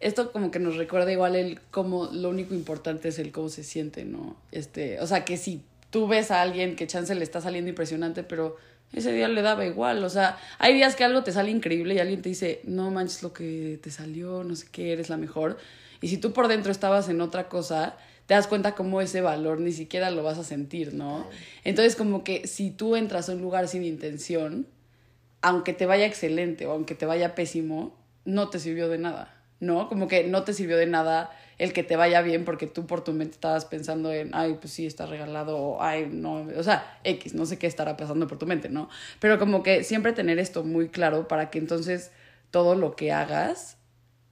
esto 0.00 0.32
como 0.32 0.50
que 0.50 0.58
nos 0.58 0.76
recuerda 0.76 1.12
igual 1.12 1.36
el 1.36 1.60
cómo 1.70 2.06
lo 2.06 2.28
único 2.28 2.54
importante 2.54 3.08
es 3.08 3.18
el 3.18 3.30
cómo 3.30 3.48
se 3.48 3.62
siente, 3.62 4.04
¿no? 4.04 4.36
Este, 4.50 5.00
o 5.00 5.06
sea, 5.06 5.24
que 5.24 5.36
si 5.36 5.62
tú 5.90 6.08
ves 6.08 6.30
a 6.30 6.42
alguien 6.42 6.74
que 6.74 6.86
chance 6.86 7.14
le 7.14 7.22
está 7.22 7.40
saliendo 7.40 7.68
impresionante, 7.68 8.24
pero 8.24 8.56
ese 8.92 9.12
día 9.12 9.28
le 9.28 9.42
daba 9.42 9.64
igual. 9.64 10.02
O 10.04 10.10
sea, 10.10 10.38
hay 10.58 10.74
días 10.74 10.96
que 10.96 11.04
algo 11.04 11.22
te 11.22 11.32
sale 11.32 11.50
increíble 11.50 11.94
y 11.94 11.98
alguien 11.98 12.22
te 12.22 12.28
dice, 12.28 12.60
no 12.64 12.90
manches 12.90 13.22
lo 13.22 13.32
que 13.32 13.78
te 13.82 13.90
salió, 13.90 14.44
no 14.44 14.56
sé 14.56 14.66
qué, 14.70 14.92
eres 14.92 15.08
la 15.08 15.16
mejor. 15.16 15.58
Y 16.00 16.08
si 16.08 16.16
tú 16.16 16.32
por 16.32 16.48
dentro 16.48 16.72
estabas 16.72 17.08
en 17.08 17.20
otra 17.20 17.48
cosa, 17.48 17.96
te 18.26 18.34
das 18.34 18.46
cuenta 18.46 18.74
cómo 18.74 19.00
ese 19.00 19.20
valor 19.20 19.60
ni 19.60 19.72
siquiera 19.72 20.10
lo 20.10 20.22
vas 20.22 20.38
a 20.38 20.44
sentir, 20.44 20.94
¿no? 20.94 21.26
Entonces, 21.64 21.96
como 21.96 22.24
que 22.24 22.46
si 22.46 22.70
tú 22.70 22.96
entras 22.96 23.28
a 23.28 23.32
un 23.32 23.40
lugar 23.40 23.68
sin 23.68 23.84
intención, 23.84 24.66
aunque 25.42 25.72
te 25.72 25.86
vaya 25.86 26.06
excelente 26.06 26.66
o 26.66 26.72
aunque 26.72 26.94
te 26.94 27.06
vaya 27.06 27.34
pésimo, 27.34 27.94
no 28.24 28.48
te 28.48 28.58
sirvió 28.58 28.88
de 28.88 28.98
nada, 28.98 29.34
¿no? 29.60 29.88
Como 29.88 30.08
que 30.08 30.24
no 30.24 30.44
te 30.44 30.52
sirvió 30.52 30.76
de 30.76 30.86
nada 30.86 31.30
el 31.58 31.72
que 31.72 31.82
te 31.82 31.96
vaya 31.96 32.22
bien 32.22 32.44
porque 32.44 32.66
tú 32.66 32.86
por 32.86 33.04
tu 33.04 33.12
mente 33.12 33.34
estabas 33.34 33.64
pensando 33.64 34.12
en, 34.12 34.30
ay, 34.34 34.56
pues 34.60 34.72
sí, 34.72 34.86
está 34.86 35.06
regalado, 35.06 35.56
o 35.56 35.82
ay, 35.82 36.08
no, 36.10 36.46
o 36.56 36.62
sea, 36.62 36.98
X, 37.04 37.34
no 37.34 37.46
sé 37.46 37.58
qué 37.58 37.66
estará 37.66 37.96
pasando 37.96 38.26
por 38.26 38.38
tu 38.38 38.46
mente, 38.46 38.68
¿no? 38.68 38.88
Pero 39.20 39.38
como 39.38 39.62
que 39.62 39.84
siempre 39.84 40.12
tener 40.12 40.38
esto 40.38 40.64
muy 40.64 40.88
claro 40.88 41.28
para 41.28 41.50
que 41.50 41.58
entonces 41.58 42.10
todo 42.50 42.74
lo 42.74 42.96
que 42.96 43.12
hagas 43.12 43.76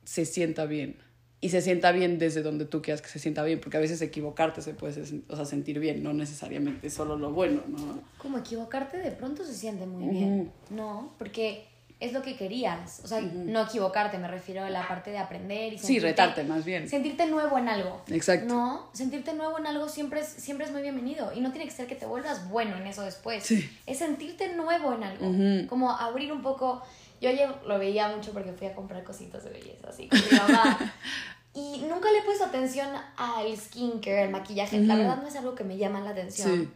se 0.05 0.25
sienta 0.25 0.67
bien. 0.67 0.97
Y 1.43 1.49
se 1.49 1.63
sienta 1.63 1.91
bien 1.91 2.19
desde 2.19 2.43
donde 2.43 2.67
tú 2.67 2.83
quieras 2.83 3.01
que 3.01 3.09
se 3.09 3.19
sienta 3.19 3.43
bien, 3.45 3.61
porque 3.61 3.79
a 3.79 3.81
veces 3.81 4.03
equivocarte 4.03 4.61
se 4.61 4.75
puede 4.75 5.03
o 5.29 5.37
sea, 5.37 5.45
sentir 5.47 5.79
bien, 5.79 6.03
no 6.03 6.13
necesariamente 6.13 6.91
solo 6.91 7.17
lo 7.17 7.31
bueno, 7.31 7.63
¿no? 7.67 8.03
Como 8.19 8.37
equivocarte 8.37 8.99
de 8.99 9.11
pronto 9.11 9.43
se 9.45 9.55
siente 9.55 9.87
muy 9.87 10.09
bien, 10.09 10.53
¿no? 10.69 11.15
Porque 11.17 11.65
es 12.01 12.15
lo 12.15 12.23
que 12.23 12.35
querías. 12.35 13.01
O 13.05 13.09
sea, 13.09 13.21
no 13.21 13.63
equivocarte, 13.63 14.17
me 14.17 14.27
refiero 14.27 14.65
a 14.65 14.71
la 14.71 14.89
parte 14.89 15.11
de 15.11 15.19
aprender 15.19 15.75
y 15.75 15.79
Sí, 15.79 15.99
retarte 16.01 16.43
más 16.45 16.65
bien. 16.65 16.89
Sentirte 16.89 17.27
nuevo 17.27 17.59
en 17.59 17.69
algo. 17.69 18.03
Exacto. 18.09 18.47
No, 18.47 18.89
sentirte 18.95 19.35
nuevo 19.35 19.59
en 19.59 19.67
algo 19.67 19.87
siempre 19.87 20.21
es, 20.21 20.27
siempre 20.29 20.65
es 20.65 20.73
muy 20.73 20.81
bienvenido. 20.81 21.31
Y 21.35 21.41
no 21.41 21.53
tiene 21.53 21.67
que 21.67 21.73
ser 21.73 21.87
que 21.87 21.95
te 21.95 22.07
vuelvas 22.07 22.49
bueno 22.49 22.77
en 22.77 22.87
eso 22.87 23.03
después. 23.03 23.45
Sí. 23.45 23.71
Es 23.87 23.99
sentirte 23.99 24.55
nuevo 24.55 24.95
en 24.95 25.05
algo. 25.05 25.69
Como 25.69 25.91
abrir 25.91 26.33
un 26.33 26.41
poco. 26.41 26.83
Yo 27.21 27.29
ayer 27.29 27.55
lo 27.67 27.79
veía 27.79 28.09
mucho 28.09 28.33
porque 28.33 28.55
fui 28.55 28.67
a 28.67 28.75
comprar 28.75 29.05
cositas 29.05 29.45
de 29.45 29.51
belleza, 29.51 29.91
así 29.91 30.09
con 30.09 30.19
mi 30.19 30.39
mamá. 30.39 30.79
y 31.53 31.83
nunca 31.87 32.11
le 32.11 32.21
he 32.21 32.23
puesto 32.23 32.47
atención 32.47 32.89
al 33.19 33.55
skincare, 33.55 34.23
al 34.23 34.31
maquillaje. 34.31 34.81
La 34.81 34.97
verdad 34.97 35.21
no 35.21 35.29
es 35.29 35.37
algo 35.37 35.55
que 35.55 35.65
me 35.65 35.77
llama 35.77 36.01
la 36.01 36.11
atención. 36.11 36.63
Sí. 36.63 36.69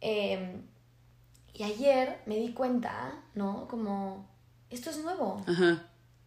Em, 0.00 0.62
y 1.52 1.64
ayer 1.64 2.20
me 2.26 2.36
di 2.36 2.52
cuenta, 2.52 3.12
¿no? 3.34 3.66
Como 3.66 4.35
esto 4.76 4.90
es 4.90 4.98
nuevo. 4.98 5.42
Ajá. 5.46 5.82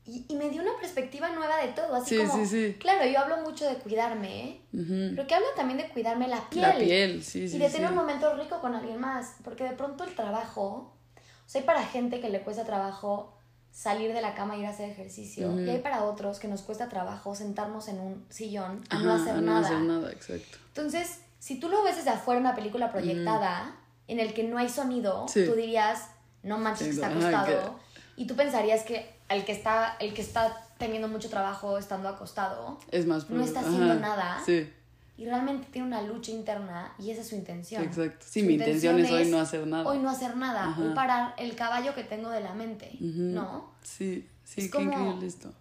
Y, 0.05 0.25
y, 0.27 0.35
me 0.35 0.49
dio 0.49 0.63
una 0.63 0.71
perspectiva 0.79 1.29
nueva 1.29 1.57
de 1.57 1.67
todo, 1.73 1.95
así 1.95 2.17
sí, 2.17 2.25
como, 2.25 2.43
sí, 2.43 2.45
sí. 2.47 2.75
claro, 2.79 3.05
yo 3.05 3.19
hablo 3.19 3.37
mucho 3.37 3.69
de 3.69 3.75
cuidarme, 3.75 4.43
¿eh? 4.43 4.61
pero 4.71 5.27
que 5.27 5.35
hablo 5.35 5.45
también 5.55 5.77
de 5.77 5.89
cuidarme 5.89 6.27
la 6.27 6.49
piel. 6.49 6.63
La 6.63 6.77
piel, 6.77 7.23
sí, 7.23 7.47
sí. 7.47 7.57
Y 7.57 7.59
de 7.59 7.69
tener 7.69 7.89
un 7.89 7.95
momento 7.95 8.33
rico 8.35 8.59
con 8.59 8.73
alguien 8.73 8.99
más, 8.99 9.35
porque 9.43 9.65
de 9.65 9.73
pronto 9.73 10.03
el 10.03 10.15
trabajo, 10.15 10.95
o 11.15 11.21
sea, 11.45 11.61
hay 11.61 11.67
para 11.67 11.85
gente 11.85 12.19
que 12.21 12.29
le 12.29 12.41
cuesta 12.41 12.65
trabajo 12.65 13.37
salir 13.71 14.11
de 14.13 14.21
la 14.21 14.33
cama 14.33 14.55
e 14.55 14.61
ir 14.61 14.65
a 14.65 14.69
hacer 14.69 14.89
ejercicio, 14.89 15.61
y 15.61 15.69
hay 15.69 15.79
para 15.79 16.03
otros 16.03 16.39
que 16.39 16.47
nos 16.47 16.63
cuesta 16.63 16.89
trabajo 16.89 17.35
sentarnos 17.35 17.87
en 17.87 17.99
un 17.99 18.25
sillón 18.29 18.83
a 18.89 18.99
no 18.99 19.13
hacer 19.13 19.35
a 19.35 19.41
no 19.41 19.57
Hacer 19.57 19.79
nada, 19.81 20.11
exacto. 20.11 20.57
Entonces, 20.69 21.19
si 21.37 21.59
tú 21.59 21.69
lo 21.69 21.83
ves 21.83 21.97
desde 21.97 22.09
afuera 22.09 22.39
una 22.39 22.55
película 22.55 22.91
proyectada, 22.91 23.75
en 24.07 24.19
el 24.19 24.33
que 24.33 24.43
no 24.43 24.57
hay 24.57 24.69
sonido, 24.69 25.27
tú 25.31 25.53
dirías, 25.53 26.09
no 26.41 26.57
manches 26.57 26.87
que 26.87 26.93
está 26.95 27.09
acostado. 27.09 27.79
Y 28.19 28.27
tú 28.27 28.35
pensarías 28.35 28.83
que 28.83 29.09
el 29.29 29.45
que 29.45 29.53
está, 29.53 29.95
el 30.01 30.13
que 30.13 30.21
está 30.21 30.67
teniendo 30.77 31.07
mucho 31.07 31.29
trabajo 31.29 31.77
estando 31.77 32.09
acostado 32.09 32.77
es 32.91 33.05
más 33.05 33.29
no 33.29 33.41
está 33.41 33.61
haciendo 33.61 33.95
nada. 33.95 34.41
Sí. 34.45 34.69
Y 35.15 35.23
realmente 35.23 35.69
tiene 35.71 35.87
una 35.87 36.01
lucha 36.01 36.31
interna 36.31 36.93
y 36.99 37.11
esa 37.11 37.21
es 37.21 37.29
su 37.29 37.35
intención. 37.35 37.81
Exacto. 37.81 38.25
Sí, 38.29 38.43
mi 38.43 38.55
intención, 38.55 38.99
es 38.99 39.09
hoy 39.09 39.31
no 39.31 39.39
hacer 39.39 39.65
nada. 39.65 39.87
Hoy 39.87 39.99
no 39.99 40.09
hacer 40.09 40.35
nada. 40.35 40.75
Hoy 40.77 40.93
parar 40.93 41.33
el 41.37 41.55
caballo 41.55 41.95
que 41.95 42.03
tengo 42.03 42.29
de 42.29 42.41
la 42.41 42.53
mente. 42.53 42.91
¿No? 42.99 43.71
Sí, 43.83 44.27
sí, 44.43 44.69
qué 44.69 44.81
increíble 44.81 45.25
esto. 45.25 45.53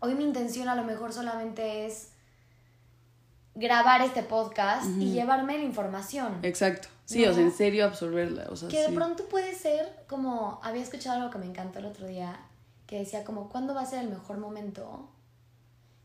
Hoy 0.00 0.14
mi 0.14 0.24
intención 0.24 0.68
a 0.68 0.74
lo 0.74 0.84
mejor 0.84 1.14
solamente 1.14 1.86
es 1.86 2.11
grabar 3.54 4.00
este 4.02 4.22
podcast 4.22 4.86
y 4.98 5.12
llevarme 5.12 5.58
la 5.58 5.64
información. 5.64 6.38
Exacto. 6.42 6.88
Sí, 7.04 7.24
o 7.26 7.34
sea, 7.34 7.42
en 7.42 7.52
serio 7.52 7.84
absorberla. 7.84 8.46
O 8.50 8.56
sea, 8.56 8.68
que 8.68 8.80
de 8.80 8.94
pronto 8.94 9.24
puede 9.28 9.54
ser 9.54 10.04
como, 10.08 10.60
había 10.62 10.82
escuchado 10.82 11.18
algo 11.18 11.30
que 11.30 11.38
me 11.38 11.46
encantó 11.46 11.80
el 11.80 11.86
otro 11.86 12.06
día, 12.06 12.40
que 12.86 12.98
decía 12.98 13.24
como, 13.24 13.48
¿cuándo 13.48 13.74
va 13.74 13.82
a 13.82 13.86
ser 13.86 14.00
el 14.00 14.08
mejor 14.08 14.38
momento? 14.38 15.10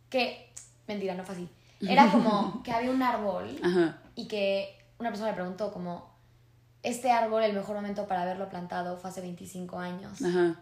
Que, 0.10 0.52
mentira, 0.88 1.16
no 1.16 1.24
fue 1.24 1.36
así. 1.36 1.50
Era 1.82 2.10
como 2.12 2.62
que 2.64 2.72
había 2.72 2.92
un 2.92 3.02
árbol 3.02 3.58
y 4.16 4.28
que 4.28 4.78
una 5.00 5.10
persona 5.10 5.30
le 5.30 5.36
preguntó 5.36 5.72
como, 5.72 6.10
este 6.84 7.12
árbol, 7.12 7.44
el 7.44 7.54
mejor 7.54 7.76
momento 7.76 8.08
para 8.08 8.24
haberlo 8.24 8.50
plantado 8.50 8.98
fue 8.98 9.10
hace 9.10 9.22
25 9.22 9.80
años. 9.80 10.22
Ajá. 10.22 10.56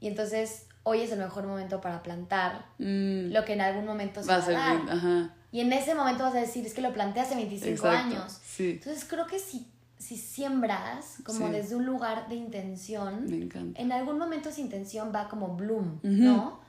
Y 0.00 0.08
entonces 0.08 0.66
hoy 0.82 1.00
es 1.00 1.10
el 1.10 1.18
mejor 1.18 1.46
momento 1.46 1.80
para 1.80 2.02
plantar 2.02 2.66
mm. 2.78 3.32
lo 3.32 3.44
que 3.44 3.54
en 3.54 3.60
algún 3.60 3.86
momento 3.86 4.22
se 4.22 4.28
va, 4.28 4.36
a 4.36 4.50
dar. 4.50 4.80
Ajá. 4.88 5.34
Y 5.52 5.60
en 5.60 5.72
ese 5.72 5.94
momento 5.94 6.24
vas 6.24 6.34
a 6.34 6.40
decir, 6.40 6.66
es 6.66 6.74
que 6.74 6.82
lo 6.82 6.92
planté 6.92 7.20
hace 7.20 7.34
25 7.34 7.86
años. 7.88 8.38
Sí. 8.44 8.72
Entonces 8.72 9.04
creo 9.08 9.26
que 9.26 9.38
si, 9.38 9.66
si 9.98 10.16
siembras 10.16 11.16
como 11.24 11.48
desde 11.48 11.76
un 11.76 11.86
lugar 11.86 12.28
de 12.28 12.34
intención, 12.34 13.50
en 13.74 13.92
algún 13.92 14.18
momento 14.18 14.48
esa 14.48 14.60
intención 14.60 15.12
va 15.14 15.28
como 15.28 15.56
bloom, 15.56 16.00
¿no? 16.02 16.60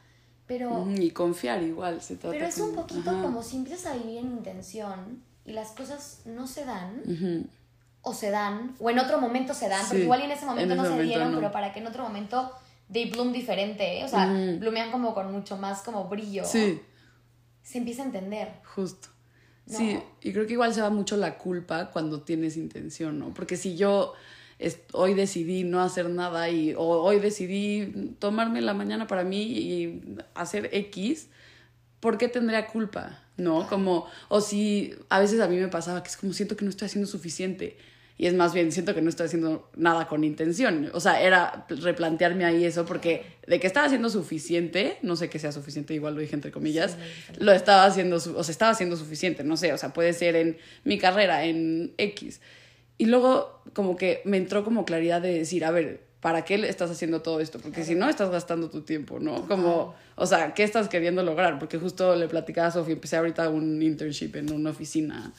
Pero... 0.45 0.87
y 0.89 1.11
confiar 1.11 1.61
igual 1.61 2.01
se 2.01 2.15
trata. 2.15 2.33
Pero 2.33 2.45
es 2.45 2.57
un 2.59 2.73
poquito 2.73 3.21
como 3.21 3.43
si 3.43 3.57
empiezas 3.57 3.93
a 3.93 3.97
vivir 3.97 4.19
en 4.19 4.31
intención 4.31 5.21
y 5.43 5.51
las 5.51 5.71
cosas 5.71 6.21
no 6.25 6.47
se 6.47 6.63
dan, 6.63 7.49
o 8.01 8.13
se 8.13 8.29
dan, 8.29 8.75
o 8.79 8.89
en 8.89 8.99
otro 8.99 9.19
momento 9.19 9.53
se 9.53 9.67
dan, 9.67 9.85
porque 9.85 10.03
igual 10.03 10.21
en 10.21 10.31
ese 10.31 10.45
momento 10.45 10.75
no 10.75 10.85
se 10.85 11.01
dieron, 11.03 11.35
pero 11.35 11.51
para 11.51 11.73
que 11.73 11.79
en 11.79 11.87
otro 11.87 12.03
momento 12.03 12.51
they 12.91 13.09
bloom 13.09 13.33
diferente, 13.33 13.99
¿eh? 13.99 14.05
o 14.05 14.07
sea, 14.07 14.27
bloomean 14.27 14.91
como 14.91 15.13
con 15.13 15.31
mucho 15.31 15.57
más 15.57 15.81
como 15.81 16.05
brillo. 16.05 16.45
Sí. 16.45 16.79
Se 17.67 17.79
empieza 17.79 18.03
a 18.03 18.05
entender. 18.05 18.47
Justo. 18.63 19.09
Sí, 19.65 19.99
y 20.21 20.31
creo 20.31 20.47
que 20.47 20.53
igual 20.53 20.73
se 20.73 20.81
va 20.81 20.89
mucho 20.89 21.17
la 21.17 21.37
culpa 21.37 21.91
cuando 21.91 22.21
tienes 22.21 22.55
intención, 22.55 23.19
¿no? 23.19 23.33
Porque 23.33 23.57
si 23.57 23.75
yo 23.75 24.13
hoy 24.93 25.13
decidí 25.13 25.65
no 25.65 25.81
hacer 25.81 26.09
nada 26.09 26.49
y 26.49 26.73
o 26.75 26.85
hoy 26.85 27.19
decidí 27.19 28.15
tomarme 28.19 28.61
la 28.61 28.73
mañana 28.73 29.05
para 29.05 29.25
mí 29.25 29.41
y 29.41 30.01
hacer 30.33 30.69
X, 30.71 31.27
¿por 31.99 32.17
qué 32.17 32.29
tendría 32.29 32.67
culpa? 32.67 33.21
¿No? 33.35 33.67
Como, 33.67 34.05
o 34.29 34.39
si 34.39 34.95
a 35.09 35.19
veces 35.19 35.41
a 35.41 35.49
mí 35.49 35.57
me 35.57 35.67
pasaba 35.67 36.01
que 36.03 36.07
es 36.07 36.15
como 36.15 36.31
siento 36.31 36.55
que 36.55 36.63
no 36.63 36.71
estoy 36.71 36.85
haciendo 36.85 37.05
suficiente. 37.05 37.77
Y 38.17 38.25
es 38.25 38.33
más 38.33 38.53
bien, 38.53 38.71
siento 38.71 38.95
que 38.95 39.01
no 39.01 39.09
estoy 39.09 39.27
haciendo 39.27 39.69
nada 39.75 40.07
con 40.07 40.23
intención. 40.23 40.89
O 40.93 40.99
sea, 40.99 41.21
era 41.21 41.67
replantearme 41.69 42.45
ahí 42.45 42.65
eso, 42.65 42.85
porque 42.85 43.23
de 43.45 43.59
que 43.59 43.67
estaba 43.67 43.85
haciendo 43.85 44.09
suficiente, 44.09 44.97
no 45.03 45.15
sé 45.15 45.29
que 45.29 45.37
sea 45.37 45.51
suficiente, 45.51 45.93
igual 45.93 46.15
lo 46.15 46.21
dije 46.21 46.33
entre 46.33 46.51
comillas, 46.51 46.97
lo 47.37 47.51
estaba 47.51 47.85
haciendo, 47.85 48.15
o 48.15 48.19
sea, 48.19 48.51
estaba 48.51 48.71
haciendo 48.71 48.97
suficiente, 48.97 49.43
no 49.43 49.55
sé, 49.55 49.71
o 49.71 49.77
sea, 49.77 49.93
puede 49.93 50.13
ser 50.13 50.35
en 50.35 50.57
mi 50.83 50.97
carrera, 50.97 51.45
en 51.45 51.93
X. 51.97 52.41
Y 52.97 53.05
luego 53.05 53.61
como 53.73 53.95
que 53.95 54.21
me 54.25 54.37
entró 54.37 54.63
como 54.63 54.83
claridad 54.83 55.21
de 55.21 55.33
decir, 55.33 55.63
a 55.63 55.69
ver, 55.69 56.01
¿para 56.19 56.43
qué 56.43 56.55
estás 56.67 56.89
haciendo 56.89 57.21
todo 57.21 57.39
esto? 57.39 57.59
Porque 57.59 57.83
si 57.83 57.93
no, 57.93 58.09
estás 58.09 58.31
gastando 58.31 58.69
tu 58.69 58.81
tiempo, 58.81 59.19
¿no? 59.19 59.47
Como, 59.47 59.93
o 60.15 60.25
sea, 60.25 60.55
¿qué 60.55 60.63
estás 60.63 60.89
queriendo 60.89 61.21
lograr? 61.21 61.59
Porque 61.59 61.77
justo 61.77 62.15
le 62.15 62.27
platicaba 62.27 62.69
a 62.69 62.71
Sofía, 62.71 62.95
empecé 62.95 63.17
ahorita 63.17 63.49
un 63.49 63.81
internship 63.81 64.35
en 64.35 64.51
una 64.51 64.71
oficina. 64.71 65.31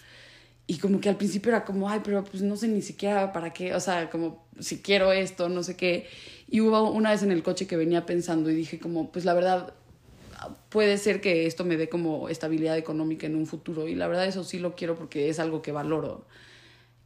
Y 0.70 0.76
como 0.78 1.00
que 1.00 1.08
al 1.08 1.16
principio 1.16 1.50
era 1.50 1.64
como, 1.64 1.88
ay, 1.88 2.02
pero 2.04 2.22
pues 2.22 2.42
no 2.42 2.54
sé 2.54 2.68
ni 2.68 2.82
siquiera 2.82 3.32
para 3.32 3.54
qué, 3.54 3.74
o 3.74 3.80
sea, 3.80 4.10
como 4.10 4.46
si 4.60 4.82
quiero 4.82 5.12
esto, 5.12 5.48
no 5.48 5.62
sé 5.62 5.76
qué. 5.76 6.06
Y 6.46 6.60
hubo 6.60 6.90
una 6.90 7.10
vez 7.10 7.22
en 7.22 7.32
el 7.32 7.42
coche 7.42 7.66
que 7.66 7.76
venía 7.76 8.04
pensando 8.04 8.50
y 8.50 8.54
dije 8.54 8.78
como, 8.78 9.10
pues 9.10 9.24
la 9.24 9.32
verdad, 9.32 9.72
puede 10.68 10.98
ser 10.98 11.22
que 11.22 11.46
esto 11.46 11.64
me 11.64 11.78
dé 11.78 11.88
como 11.88 12.28
estabilidad 12.28 12.76
económica 12.76 13.26
en 13.26 13.34
un 13.34 13.46
futuro. 13.46 13.88
Y 13.88 13.94
la 13.94 14.08
verdad 14.08 14.26
eso 14.26 14.44
sí 14.44 14.58
lo 14.58 14.76
quiero 14.76 14.94
porque 14.94 15.30
es 15.30 15.38
algo 15.38 15.62
que 15.62 15.72
valoro. 15.72 16.26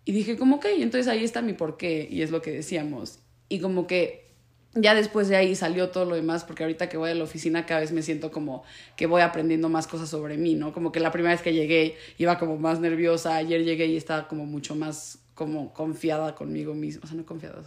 Y 0.05 0.11
dije 0.11 0.37
como, 0.37 0.57
ok, 0.57 0.67
entonces 0.79 1.07
ahí 1.07 1.23
está 1.23 1.41
mi 1.41 1.53
porqué 1.53 2.09
y 2.11 2.23
es 2.23 2.33
lo 2.33 2.43
que 2.43 2.51
decíamos. 2.51 3.21
Y 3.49 3.61
como 3.61 3.87
que 3.87 4.32
ya 4.75 4.95
después 4.95 5.29
de 5.29 5.37
ahí 5.37 5.55
salió 5.55 5.91
todo 5.91 6.05
lo 6.05 6.15
demás, 6.15 6.45
porque 6.45 6.63
ahorita 6.63 6.89
que 6.89 6.97
voy 6.97 7.11
a 7.11 7.15
la 7.15 7.25
oficina 7.25 7.67
cada 7.67 7.81
vez 7.81 7.93
me 7.93 8.03
siento 8.03 8.31
como 8.31 8.65
que 8.97 9.07
voy 9.07 9.21
aprendiendo 9.21 9.69
más 9.69 9.87
cosas 9.87 10.09
sobre 10.09 10.37
mí, 10.39 10.55
¿no? 10.55 10.73
Como 10.73 10.93
que 10.93 11.01
la 11.01 11.11
primera 11.11 11.35
vez 11.35 11.43
que 11.43 11.53
llegué 11.53 11.97
iba 12.19 12.39
como 12.39 12.57
más 12.57 12.81
nerviosa, 12.81 13.37
ayer 13.37 13.65
llegué 13.65 13.87
y 13.87 13.97
estaba 13.97 14.29
como 14.29 14.47
mucho 14.47 14.75
más 14.75 15.19
como 15.35 15.73
confiada 15.73 16.35
conmigo 16.35 16.75
misma, 16.75 17.03
o 17.05 17.07
sea, 17.07 17.17
no 17.17 17.27
confiada, 17.27 17.63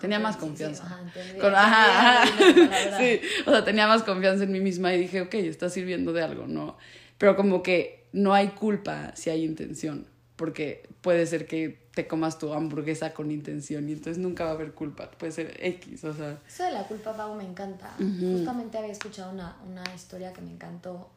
tenía 0.00 0.18
más 0.18 0.36
confianza. 0.36 1.00
ajá, 1.42 2.26
sí, 2.98 3.20
o 3.46 3.50
sea, 3.50 3.64
tenía 3.64 3.86
más 3.86 4.02
confianza 4.02 4.44
en 4.44 4.52
mí 4.52 4.60
misma 4.60 4.94
y 4.94 4.98
dije, 4.98 5.20
ok, 5.20 5.34
está 5.34 5.68
sirviendo 5.68 6.12
de 6.12 6.22
algo, 6.22 6.46
¿no? 6.46 6.76
Pero 7.18 7.36
como 7.36 7.62
que 7.62 8.08
no 8.12 8.34
hay 8.34 8.48
culpa 8.48 9.12
si 9.14 9.30
hay 9.30 9.44
intención 9.44 10.06
porque 10.36 10.88
puede 11.00 11.26
ser 11.26 11.46
que 11.46 11.83
te 11.94 12.08
comas 12.08 12.38
tu 12.38 12.52
hamburguesa 12.52 13.14
con 13.14 13.30
intención 13.30 13.88
y 13.88 13.92
entonces 13.92 14.18
nunca 14.18 14.44
va 14.44 14.50
a 14.50 14.54
haber 14.54 14.74
culpa, 14.74 15.10
puede 15.12 15.32
ser 15.32 15.56
X, 15.60 16.04
o 16.04 16.12
sea... 16.12 16.38
Eso 16.46 16.64
de 16.64 16.72
la 16.72 16.84
culpa, 16.88 17.16
Pau, 17.16 17.34
me 17.36 17.44
encanta. 17.44 17.94
Justamente 17.98 18.78
había 18.78 18.92
escuchado 18.92 19.32
una, 19.32 19.56
una 19.64 19.84
historia 19.94 20.32
que 20.32 20.40
me 20.40 20.50
encantó, 20.50 21.10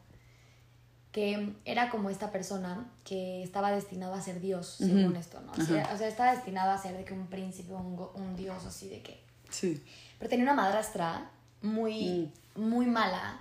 que 1.10 1.54
era 1.64 1.90
como 1.90 2.10
esta 2.10 2.30
persona 2.30 2.86
que 3.04 3.42
estaba 3.42 3.72
destinado 3.72 4.14
a 4.14 4.22
ser 4.22 4.40
Dios, 4.40 4.76
según 4.78 5.16
esto, 5.16 5.40
¿no? 5.40 5.52
O 5.52 5.64
sea, 5.64 6.08
estaba 6.08 6.32
destinado 6.32 6.70
a 6.70 6.78
ser 6.78 6.96
de 6.96 7.04
que 7.04 7.12
un 7.12 7.26
príncipe, 7.26 7.72
un, 7.72 7.98
un 8.14 8.36
Dios, 8.36 8.64
así 8.64 8.88
de 8.88 9.02
que... 9.02 9.20
Sí. 9.50 9.82
Pero 10.18 10.28
tenía 10.28 10.44
una 10.44 10.54
madrastra 10.54 11.30
muy, 11.62 12.30
mm. 12.54 12.60
muy 12.60 12.86
mala 12.86 13.40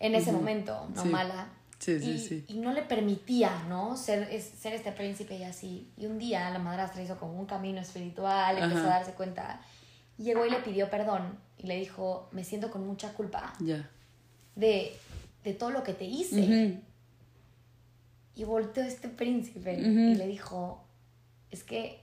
en 0.00 0.14
ese 0.14 0.32
momento, 0.32 0.88
no 0.94 1.04
mala, 1.04 1.46
Sí, 1.80 1.98
sí, 1.98 2.10
y, 2.10 2.18
sí. 2.18 2.44
y 2.48 2.58
no 2.58 2.72
le 2.72 2.82
permitía, 2.82 3.64
¿no? 3.66 3.96
Ser, 3.96 4.28
ser 4.42 4.74
este 4.74 4.92
príncipe 4.92 5.36
y 5.38 5.44
así. 5.44 5.90
Y 5.96 6.04
un 6.04 6.18
día 6.18 6.50
la 6.50 6.58
madrastra 6.58 7.02
hizo 7.02 7.18
como 7.18 7.40
un 7.40 7.46
camino 7.46 7.80
espiritual, 7.80 8.58
empezó 8.58 8.84
a 8.84 8.90
darse 8.90 9.12
cuenta. 9.12 9.62
Llegó 10.18 10.44
y 10.44 10.50
le 10.50 10.58
pidió 10.58 10.90
perdón 10.90 11.38
y 11.56 11.66
le 11.66 11.76
dijo, 11.76 12.28
me 12.32 12.44
siento 12.44 12.70
con 12.70 12.86
mucha 12.86 13.14
culpa 13.14 13.54
de, 14.54 14.94
de 15.42 15.54
todo 15.54 15.70
lo 15.70 15.82
que 15.82 15.94
te 15.94 16.04
hice. 16.04 16.82
Y 18.34 18.44
volteó 18.44 18.84
este 18.84 19.08
príncipe 19.08 19.72
y 19.72 20.14
le 20.14 20.26
dijo, 20.26 20.84
es 21.50 21.64
que 21.64 22.02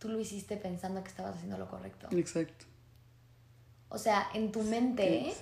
tú 0.00 0.08
lo 0.08 0.18
hiciste 0.18 0.56
pensando 0.56 1.02
que 1.04 1.08
estabas 1.08 1.36
haciendo 1.36 1.56
lo 1.56 1.68
correcto. 1.68 2.08
Exacto. 2.10 2.66
O 3.88 3.98
sea, 3.98 4.28
en 4.34 4.50
tu 4.50 4.62
mente, 4.64 5.32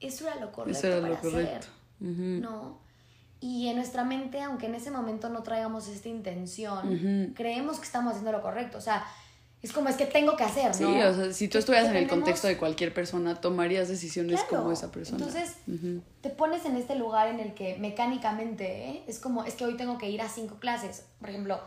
eso 0.00 0.26
era 0.26 0.40
lo 0.40 0.50
correcto. 0.50 0.78
Eso 0.78 0.88
era 0.88 1.08
lo 1.08 1.20
correcto. 1.20 1.68
¿No? 2.02 2.80
Y 3.40 3.68
en 3.68 3.76
nuestra 3.76 4.04
mente, 4.04 4.40
aunque 4.40 4.66
en 4.66 4.76
ese 4.76 4.90
momento 4.90 5.28
no 5.28 5.42
traigamos 5.42 5.88
esta 5.88 6.08
intención, 6.08 7.32
creemos 7.34 7.78
que 7.78 7.86
estamos 7.86 8.12
haciendo 8.12 8.32
lo 8.32 8.40
correcto. 8.40 8.78
O 8.78 8.80
sea, 8.80 9.04
es 9.62 9.72
como 9.72 9.88
es 9.88 9.96
que 9.96 10.06
tengo 10.06 10.36
que 10.36 10.42
hacer, 10.42 10.66
¿no? 10.80 10.92
Sí, 10.92 11.02
o 11.02 11.14
sea, 11.14 11.32
si 11.32 11.46
tú 11.48 11.58
estuvieras 11.58 11.88
en 11.90 11.96
el 11.96 12.08
contexto 12.08 12.48
de 12.48 12.56
cualquier 12.56 12.92
persona, 12.92 13.40
tomarías 13.40 13.88
decisiones 13.88 14.42
como 14.44 14.72
esa 14.72 14.90
persona. 14.90 15.24
Entonces, 15.24 15.56
te 16.20 16.30
pones 16.30 16.64
en 16.66 16.76
este 16.76 16.96
lugar 16.96 17.28
en 17.28 17.38
el 17.38 17.54
que 17.54 17.76
mecánicamente 17.78 18.88
¿eh? 18.88 19.04
es 19.06 19.20
como, 19.20 19.44
es 19.44 19.54
que 19.54 19.64
hoy 19.64 19.76
tengo 19.76 19.98
que 19.98 20.10
ir 20.10 20.20
a 20.20 20.28
cinco 20.28 20.56
clases. 20.60 21.04
Por 21.20 21.30
ejemplo, 21.30 21.60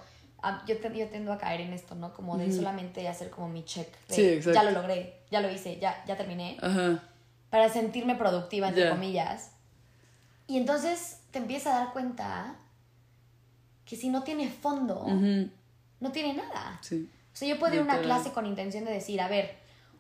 yo, 0.68 0.76
yo 0.76 1.08
tendo 1.08 1.32
a 1.32 1.38
caer 1.38 1.62
en 1.62 1.74
esto, 1.74 1.96
¿no? 1.96 2.14
Como 2.14 2.38
de 2.38 2.52
solamente 2.52 3.08
hacer 3.08 3.30
como 3.30 3.48
mi 3.48 3.64
check. 3.64 3.88
sí, 4.10 4.40
ya 4.42 4.64
lo 4.64 4.72
logré, 4.72 5.22
ya 5.32 5.40
lo 5.40 5.50
hice, 5.50 5.80
ya, 5.80 6.04
ya 6.06 6.18
terminé. 6.18 6.58
Para 7.50 7.70
sentirme 7.70 8.16
productiva, 8.16 8.68
entre 8.70 8.90
comillas. 8.90 9.52
Y 10.48 10.58
entonces 10.58 11.20
te 11.32 11.40
empiezas 11.40 11.74
a 11.74 11.80
dar 11.80 11.94
cuenta 11.94 12.56
que 13.86 13.96
si 13.96 14.10
no 14.10 14.24
tiene 14.24 14.50
fondo, 14.50 15.06
no 16.00 16.12
tiene 16.12 16.34
nada. 16.34 16.80
O 16.82 17.38
sea, 17.38 17.48
yo 17.48 17.60
puedo 17.60 17.74
ir 17.74 17.82
a 17.82 17.84
una 17.84 18.00
clase 18.00 18.32
con 18.32 18.46
intención 18.46 18.86
de 18.86 18.92
decir, 18.92 19.20
a 19.22 19.28
ver, 19.28 19.58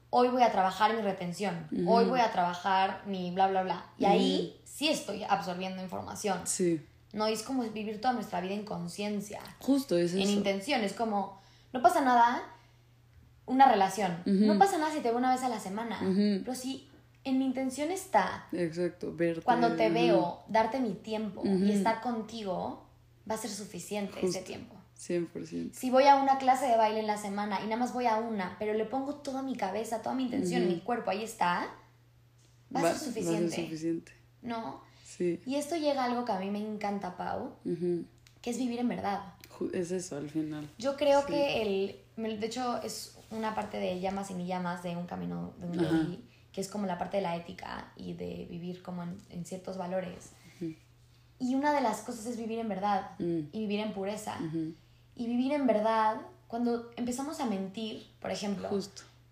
hoy 0.09 0.29
voy 0.29 0.43
a 0.43 0.51
trabajar 0.51 0.95
mi 0.95 1.01
retención, 1.01 1.67
hoy 1.87 2.05
voy 2.05 2.19
a 2.19 2.31
trabajar 2.31 3.03
mi 3.05 3.31
bla, 3.31 3.47
bla, 3.47 3.63
bla. 3.63 3.85
Y 3.97 4.05
ahí 4.05 4.61
sí 4.63 4.89
estoy 4.89 5.23
absorbiendo 5.23 5.81
información. 5.81 6.39
Sí. 6.45 6.85
No, 7.13 7.27
es 7.27 7.43
como 7.43 7.63
vivir 7.63 8.01
toda 8.01 8.13
nuestra 8.13 8.41
vida 8.41 8.53
en 8.53 8.65
conciencia. 8.65 9.39
Justo, 9.59 9.97
es 9.97 10.11
eso. 10.13 10.21
En 10.21 10.29
intención, 10.29 10.81
es 10.81 10.93
como, 10.93 11.39
no 11.71 11.81
pasa 11.81 12.01
nada, 12.01 12.43
una 13.45 13.69
relación. 13.69 14.21
No 14.25 14.57
pasa 14.59 14.77
nada 14.77 14.91
si 14.91 14.99
te 14.99 15.09
veo 15.09 15.17
una 15.17 15.31
vez 15.31 15.43
a 15.43 15.49
la 15.49 15.59
semana. 15.59 15.99
Pero 16.01 16.55
si 16.55 16.89
en 17.25 17.39
mi 17.39 17.46
intención 17.46 17.91
está. 17.91 18.48
Exacto, 18.51 19.13
verte. 19.13 19.41
Cuando 19.41 19.75
te 19.75 19.89
veo, 19.89 20.44
darte 20.48 20.79
mi 20.79 20.94
tiempo 20.94 21.41
y 21.44 21.72
estar 21.72 22.01
contigo, 22.01 22.86
va 23.29 23.36
a 23.36 23.38
ser 23.38 23.50
suficiente 23.50 24.25
ese 24.25 24.41
tiempo. 24.41 24.75
100%. 24.98 25.74
Si 25.74 25.89
voy 25.89 26.05
a 26.05 26.15
una 26.15 26.38
clase 26.38 26.67
de 26.67 26.77
baile 26.77 27.00
en 27.00 27.08
la 27.08 27.17
semana 27.17 27.60
y 27.62 27.65
nada 27.65 27.77
más 27.77 27.94
voy 27.94 28.05
a 28.05 28.17
una, 28.17 28.55
pero 28.60 28.74
le 28.74 28.86
pongo 28.86 29.15
toda 29.15 29.41
mi 29.41 29.58
cabeza, 29.58 30.01
toda 30.01 30.15
mi 30.15 30.24
intención, 30.24 30.67
mi 30.67 30.79
cuerpo, 30.79 31.10
ahí 31.10 31.24
está, 31.24 31.67
va, 32.74 32.79
a 32.79 32.94
ser 32.94 33.08
suficiente. 33.08 33.41
Va 33.41 33.48
a 33.48 33.50
ser 33.50 33.65
suficiente. 33.65 34.12
¿No? 34.41 34.82
Sí. 35.03 35.41
Y 35.46 35.55
esto 35.55 35.75
llega 35.75 36.03
a 36.03 36.05
algo 36.05 36.24
que 36.24 36.32
a 36.32 36.39
mí 36.39 36.50
me 36.50 36.60
encanta, 36.60 37.17
Pau, 37.17 37.55
que 38.41 38.50
es 38.50 38.58
vivir 38.58 38.79
en 38.79 38.88
verdad. 38.88 39.34
Es 39.74 39.91
eso, 39.91 40.17
al 40.17 40.29
final. 40.29 40.70
Yo 40.77 40.96
creo 40.96 41.25
que 41.25 41.62
el. 41.62 42.39
De 42.39 42.46
hecho, 42.46 42.82
es 42.84 43.17
una 43.32 43.55
parte 43.55 43.77
de 43.77 44.00
llamas 44.00 44.29
y 44.32 44.36
ni 44.36 44.46
llamas 44.46 44.84
de 44.84 44.96
un 44.96 45.05
camino 45.05 45.53
de 45.60 45.67
un 45.67 46.25
que 46.55 46.62
es 46.62 46.69
como 46.69 46.88
la 46.88 46.97
parte 46.97 47.17
de 47.17 47.24
la 47.24 47.35
ética 47.35 47.91
y 47.97 48.13
de 48.13 48.47
vivir 48.50 48.81
como 48.81 49.03
en, 49.03 49.45
ciertos 49.45 49.77
valores. 49.77 50.31
Y 51.38 51.53
una 51.53 51.74
de 51.74 51.81
las 51.81 52.00
cosas 52.00 52.25
es 52.27 52.38
vivir 52.38 52.59
en 52.59 52.69
verdad 52.69 53.12
mm. 53.19 53.50
y 53.51 53.59
vivir 53.59 53.81
en 53.81 53.91
pureza. 53.91 54.38
Y 55.15 55.27
vivir 55.27 55.51
en 55.51 55.67
verdad, 55.67 56.21
cuando 56.47 56.91
empezamos 56.95 57.41
a 57.41 57.45
mentir, 57.45 58.07
por 58.21 58.31
ejemplo, 58.31 58.69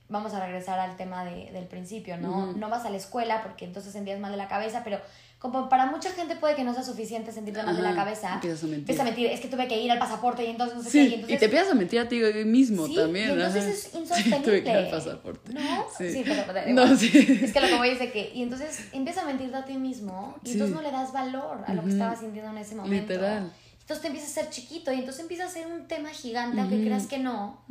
vamos 0.09 0.33
a 0.33 0.45
regresar 0.45 0.79
al 0.79 0.95
tema 0.95 1.25
de, 1.25 1.51
del 1.51 1.65
principio, 1.65 2.17
¿no? 2.17 2.53
No 2.53 2.69
vas 2.69 2.85
a 2.85 2.89
la 2.89 2.97
escuela 2.97 3.41
porque 3.41 3.65
entonces 3.65 3.93
sentías 3.93 4.19
mal 4.19 4.31
de 4.31 4.37
la 4.37 4.47
cabeza, 4.47 4.81
pero 4.83 4.99
como 5.43 5.67
para 5.67 5.87
mucha 5.87 6.09
gente 6.11 6.37
puede 6.37 6.55
que 6.55 6.63
no 6.63 6.73
sea 6.73 6.83
suficiente 6.83 7.33
sentirte 7.33 7.61
mal 7.63 7.75
de 7.75 7.81
la 7.81 7.93
cabeza. 7.93 8.35
Empiezas 8.35 8.63
a 8.63 8.67
mentir. 8.67 8.79
Empiezas 8.79 9.01
a 9.01 9.03
mentir, 9.03 9.27
es 9.27 9.41
que 9.41 9.49
tuve 9.49 9.67
que 9.67 9.81
ir 9.81 9.91
al 9.91 9.99
pasaporte 9.99 10.45
y 10.45 10.47
entonces 10.47 10.77
no 10.77 10.83
sé 10.83 10.89
qué. 10.89 10.97
Y, 10.97 11.13
entonces, 11.15 11.35
y 11.35 11.37
te 11.37 11.45
empiezas 11.45 11.71
a 11.71 11.75
mentir 11.75 11.99
a 11.99 12.07
ti 12.07 12.21
mismo 12.45 12.87
sí, 12.87 12.95
también. 12.95 13.27
Y 13.27 13.31
entonces 13.33 13.65
es 13.65 13.93
insostenible. 13.93 14.37
Sí, 14.37 14.43
tuve 14.45 14.63
que 14.63 14.69
ir 14.69 14.77
al 14.77 14.89
pasaporte. 14.89 15.53
¿No? 15.53 15.85
Sí, 15.97 16.23
pero, 16.25 16.73
no, 16.73 16.95
sí. 16.95 17.39
Es 17.43 17.51
que 17.51 17.59
lo 17.59 17.67
que 17.67 17.75
voy 17.75 17.89
es 17.89 17.99
de 17.99 18.09
que. 18.09 18.31
Y 18.33 18.41
entonces 18.41 18.87
empiezas 18.93 19.25
a 19.25 19.27
mentirte 19.27 19.57
a 19.57 19.65
ti 19.65 19.73
mismo 19.73 20.33
y 20.45 20.53
entonces 20.53 20.73
no 20.73 20.81
le 20.81 20.91
das 20.91 21.11
valor 21.11 21.65
a 21.67 21.73
lo 21.73 21.83
que 21.83 21.89
estabas 21.89 22.21
sintiendo 22.21 22.51
en 22.51 22.59
ese 22.59 22.75
momento. 22.75 23.13
Literal. 23.13 23.51
Entonces 23.81 24.01
te 24.01 24.07
empiezas 24.07 24.37
a 24.37 24.41
ser 24.43 24.49
chiquito 24.49 24.93
y 24.93 24.99
entonces 24.99 25.23
empieza 25.23 25.43
a 25.43 25.49
ser 25.49 25.67
un 25.67 25.89
tema 25.89 26.09
gigante, 26.11 26.61
aunque 26.61 26.81
creas 26.85 27.05
que 27.07 27.19
no. 27.19 27.65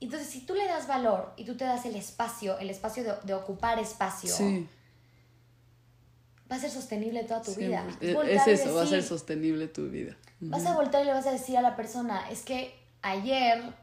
Entonces, 0.00 0.28
si 0.28 0.40
tú 0.46 0.54
le 0.54 0.66
das 0.66 0.86
valor 0.86 1.32
y 1.36 1.44
tú 1.44 1.56
te 1.56 1.64
das 1.64 1.84
el 1.84 1.96
espacio, 1.96 2.58
el 2.58 2.70
espacio 2.70 3.02
de, 3.02 3.14
de 3.24 3.34
ocupar 3.34 3.78
espacio, 3.78 4.32
va 6.50 6.56
a 6.56 6.58
ser 6.58 6.70
sostenible 6.70 7.24
toda 7.24 7.42
tu 7.42 7.54
vida. 7.54 7.84
Es, 8.00 8.46
eso, 8.46 8.74
va 8.74 8.82
a 8.82 8.86
ser 8.86 9.02
sostenible 9.02 9.66
tu 9.68 9.88
vida. 9.88 10.16
Vas 10.40 10.66
a 10.66 10.74
voltar 10.74 11.02
y 11.02 11.06
le 11.06 11.12
vas 11.12 11.26
a 11.26 11.32
decir 11.32 11.56
a 11.58 11.62
la 11.62 11.74
persona, 11.74 12.28
es 12.30 12.42
que 12.42 12.74
ayer 13.02 13.74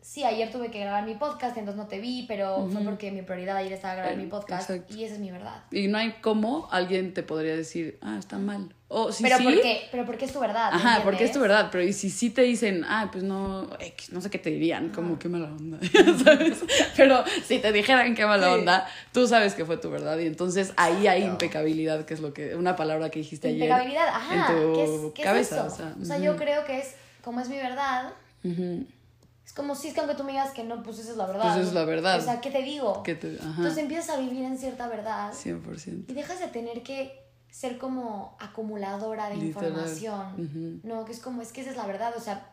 sí, 0.00 0.24
ayer 0.24 0.50
tuve 0.50 0.70
que 0.70 0.80
grabar 0.80 1.04
mi 1.04 1.14
podcast, 1.14 1.56
entonces 1.58 1.76
no 1.76 1.86
te 1.86 2.00
vi, 2.00 2.24
pero 2.26 2.68
fue 2.70 2.82
porque 2.82 3.10
mi 3.10 3.22
prioridad 3.22 3.56
ayer 3.56 3.72
estaba 3.72 3.94
grabar 3.94 4.16
mi 4.16 4.26
podcast 4.26 4.70
y 4.90 5.04
esa 5.04 5.14
es 5.14 5.20
mi 5.20 5.30
verdad. 5.30 5.64
Y 5.70 5.88
no 5.88 5.98
hay 5.98 6.14
cómo 6.22 6.68
alguien 6.70 7.12
te 7.12 7.22
podría 7.22 7.54
decir, 7.54 7.98
ah, 8.00 8.16
está 8.18 8.38
mal. 8.38 8.74
O 8.90 9.12
si 9.12 9.22
pero, 9.22 9.36
sí, 9.36 9.44
porque, 9.44 9.88
pero 9.90 10.06
porque 10.06 10.24
es 10.24 10.32
tu 10.32 10.40
verdad. 10.40 10.70
Ajá, 10.72 11.02
porque 11.04 11.24
es 11.24 11.32
tu 11.32 11.40
verdad. 11.40 11.68
Pero 11.70 11.84
y 11.84 11.92
si 11.92 12.08
sí 12.08 12.30
te 12.30 12.40
dicen, 12.40 12.86
ah, 12.88 13.10
pues 13.12 13.22
no, 13.22 13.68
no 14.12 14.20
sé 14.22 14.30
qué 14.30 14.38
te 14.38 14.48
dirían, 14.48 14.88
como 14.88 15.18
qué 15.18 15.28
mala 15.28 15.48
onda, 15.48 15.78
¿sabes? 16.24 16.64
Pero 16.96 17.22
si 17.44 17.58
te 17.58 17.70
dijeran 17.70 18.14
qué 18.14 18.24
mala 18.24 18.54
onda, 18.54 18.88
tú 19.12 19.28
sabes 19.28 19.54
que 19.54 19.66
fue 19.66 19.76
tu 19.76 19.90
verdad. 19.90 20.18
Y 20.18 20.26
entonces 20.26 20.72
ahí 20.76 21.06
hay 21.06 21.24
impecabilidad, 21.24 22.06
que 22.06 22.14
es 22.14 22.20
lo 22.20 22.32
que, 22.32 22.56
una 22.56 22.76
palabra 22.76 23.10
que 23.10 23.18
dijiste 23.18 23.48
ayer. 23.48 23.64
Impecabilidad, 23.64 24.08
ajá. 24.08 24.52
En 24.52 24.56
tu 24.56 25.12
cabeza. 25.22 25.64
o 25.64 25.70
sea, 25.70 25.94
o 26.00 26.04
sea 26.04 26.18
yo 26.18 26.36
creo 26.36 26.64
que 26.64 26.78
es, 26.78 26.94
como 27.22 27.40
es 27.40 27.50
mi 27.50 27.56
verdad, 27.56 28.14
es 28.42 29.52
como 29.52 29.74
si 29.74 29.88
es 29.88 29.94
que 29.94 30.00
aunque 30.00 30.14
tú 30.14 30.24
me 30.24 30.32
digas 30.32 30.52
que 30.52 30.64
no, 30.64 30.82
pues 30.82 30.98
esa 30.98 31.10
es 31.10 31.16
la 31.18 31.26
verdad. 31.26 31.54
Pues 31.54 31.66
es 31.66 31.74
la 31.74 31.84
verdad. 31.84 32.18
O 32.20 32.22
sea, 32.22 32.40
¿qué 32.40 32.50
te 32.50 32.62
digo? 32.62 33.02
Entonces 33.06 33.76
empiezas 33.76 34.16
a 34.16 34.18
vivir 34.18 34.44
en 34.44 34.56
cierta 34.56 34.88
verdad. 34.88 35.34
100%. 35.34 36.04
Y 36.08 36.14
dejas 36.14 36.40
de 36.40 36.48
tener 36.48 36.82
que 36.82 37.27
ser 37.50 37.78
como 37.78 38.36
acumuladora 38.40 39.28
de 39.30 39.36
información. 39.36 40.80
No, 40.82 41.04
que 41.04 41.12
es 41.12 41.20
como, 41.20 41.42
es 41.42 41.52
que 41.52 41.60
esa 41.60 41.70
es 41.70 41.76
la 41.76 41.86
verdad. 41.86 42.14
O 42.16 42.20
sea, 42.20 42.50